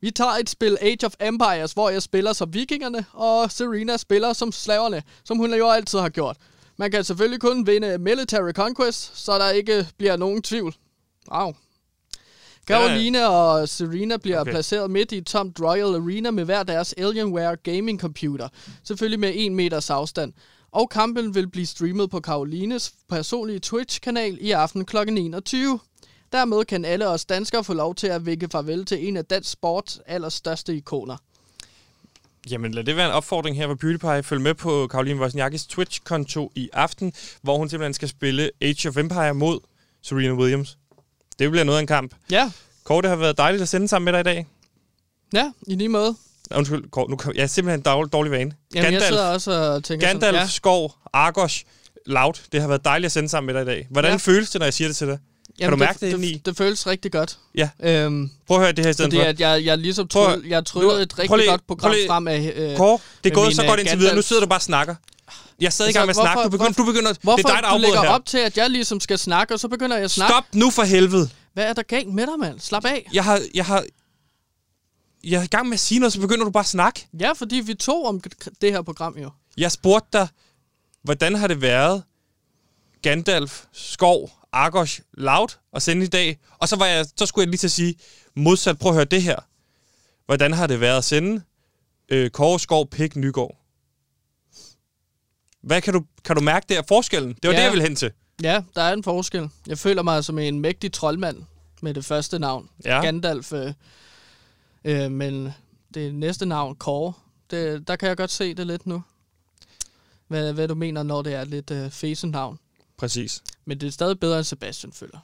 [0.00, 4.32] Vi tager et spil Age of Empires, hvor jeg spiller som vikingerne, og Serena spiller
[4.32, 6.36] som slaverne, som hun jo altid har gjort.
[6.76, 10.74] Man kan selvfølgelig kun vinde Military Conquest, så der ikke bliver nogen tvivl.
[11.32, 11.52] Wow.
[12.66, 14.50] Caroline og Serena bliver Okay.
[14.52, 18.48] placeret midt i tomt Royal Arena med hver deres Alienware gaming computer.
[18.84, 20.32] Selvfølgelig med 1 meters afstand.
[20.72, 24.96] Og kampen vil blive streamet på Carolines personlige Twitch-kanal i aften kl.
[24.96, 25.78] 21.
[26.32, 29.50] Dermed kan alle os danskere få lov til at vinke farvel til en af dansk
[29.50, 31.16] sports allerstørste ikoner.
[32.50, 34.22] Jamen lad det være en opfordring her på PewDiePie.
[34.22, 38.96] Følg med på Karoline Wozniakkis Twitch-konto i aften, hvor hun simpelthen skal spille Age of
[38.96, 39.60] Empire mod
[40.02, 40.78] Serena Williams.
[41.38, 42.14] Det bliver noget af en kamp.
[42.30, 42.50] Ja,
[42.84, 44.46] Kåre, det har været dejligt at sende sammen med dig i dag.
[45.32, 46.16] ja, i lige måde.
[46.54, 48.52] Undskyld, Kåre, nu, jeg er simpelthen en dårlig, dårlig vane.
[48.74, 51.64] Jamen, jeg sidder Gandalf, også og tænker Gandalf sådan, ja, Skov, Argos,
[52.06, 52.34] Loud.
[52.52, 53.86] Det har været dejligt at sende sammen med dig i dag.
[53.90, 54.16] Hvordan ja.
[54.16, 55.18] føles det, når jeg siger det til dig?
[55.58, 57.38] Jamen, du mærke det det, det, det føles rigtig godt.
[57.54, 57.70] Ja.
[57.82, 59.28] Øhm, Prøv at høre det her i stedet fordi for.
[59.28, 61.90] at jeg, jeg ligesom Prøv at- tryll, jeg tryllede et prøv rigtig lige- godt program
[61.90, 62.52] prøv lige- frem af...
[62.56, 64.14] Øh, Kåre, det er gået så godt øh, indtil videre.
[64.16, 64.94] Nu sidder du bare og snakker.
[65.60, 66.42] Jeg stadig i gang med at Altså, snakke.
[66.42, 68.08] Du hvorfor- begynder, du begynder, Hvorfor det er dig, der du lægger her.
[68.08, 70.32] op til, at jeg ligesom skal snakke, og så begynder jeg at snakke?
[70.32, 71.28] Stop nu for helvede.
[71.52, 72.60] Hvad er der galt med dig, mand?
[72.60, 73.08] Slap af.
[73.12, 73.84] Jeg har, jeg har,
[75.24, 77.06] jeg er i gang med at sige noget, så begynder du bare at snakke.
[77.20, 78.20] Ja, fordi vi tog om
[78.60, 79.30] det her program jo.
[79.56, 80.28] Jeg spurgte dig,
[81.02, 82.02] hvordan har det været,
[83.02, 86.38] Gandalf, Skov, Argos, Loud at sende i dag?
[86.58, 87.94] Og så, var jeg, så skulle jeg lige til at sige,
[88.34, 89.36] modsat, prøv at høre det her.
[90.26, 91.42] Hvordan har det været at sende
[92.08, 93.56] øh, Kåre, Skov, Pik, Nygaard?
[95.62, 97.34] Hvad kan du, kan du mærke der forskellen?
[97.42, 97.56] Det var Ja.
[97.58, 98.12] det, jeg ville hen til.
[98.42, 99.48] Ja, der er en forskel.
[99.66, 101.42] Jeg føler mig som en mægtig troldmand
[101.82, 102.68] med det første navn.
[102.84, 103.00] Ja.
[103.00, 103.52] Gandalf.
[103.52, 103.72] Øh,
[104.84, 105.52] øh, men
[105.94, 107.12] det næste navn, Kåre,
[107.50, 109.02] det, der kan jeg godt se det lidt nu.
[110.28, 112.58] Hvad, hvad du mener, når det er lidt øh, fæsen navn.
[112.98, 113.42] Præcis.
[113.66, 115.18] Men det er stadig bedre end Sebastian, føler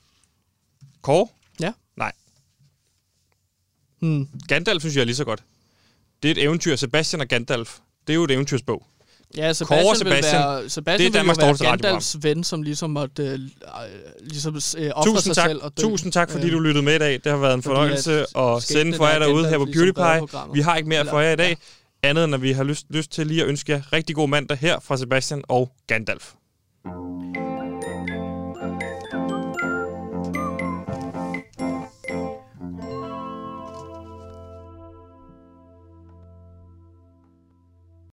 [1.03, 1.27] Kåre?
[1.61, 1.73] Ja.
[1.97, 2.13] Nej.
[4.01, 4.29] hmm.
[4.49, 5.43] Gandalf synes jeg er lige så godt.
[6.23, 6.77] Det er et eventyr.
[6.77, 7.79] Sebastian og Gandalf.
[8.07, 8.87] Det er jo et eventyrsbog.
[9.37, 11.71] Ja, Sebastian, Kåre Sebastian vil være, Sebastian Det er vil Danmarks jo være.
[11.71, 13.41] Gandalfs ven, som ligesom måtte øh, øh,
[14.21, 15.83] ligesom, øh, ofre Tusind sig tak, selv og dø.
[15.83, 17.13] tusind tak, fordi Øh, du lyttede med i dag.
[17.25, 20.29] Det har været en fornøjelse at sende for jer er derude her på ligesom Beauty
[20.31, 20.55] Pie.
[20.55, 21.57] Vi har ikke mere for jer i dag,
[22.03, 22.09] ja.
[22.09, 24.59] andet end at vi har lyst, lyst til lige at ønske jer rigtig god mandag
[24.59, 26.33] her fra Sebastian og Gandalf.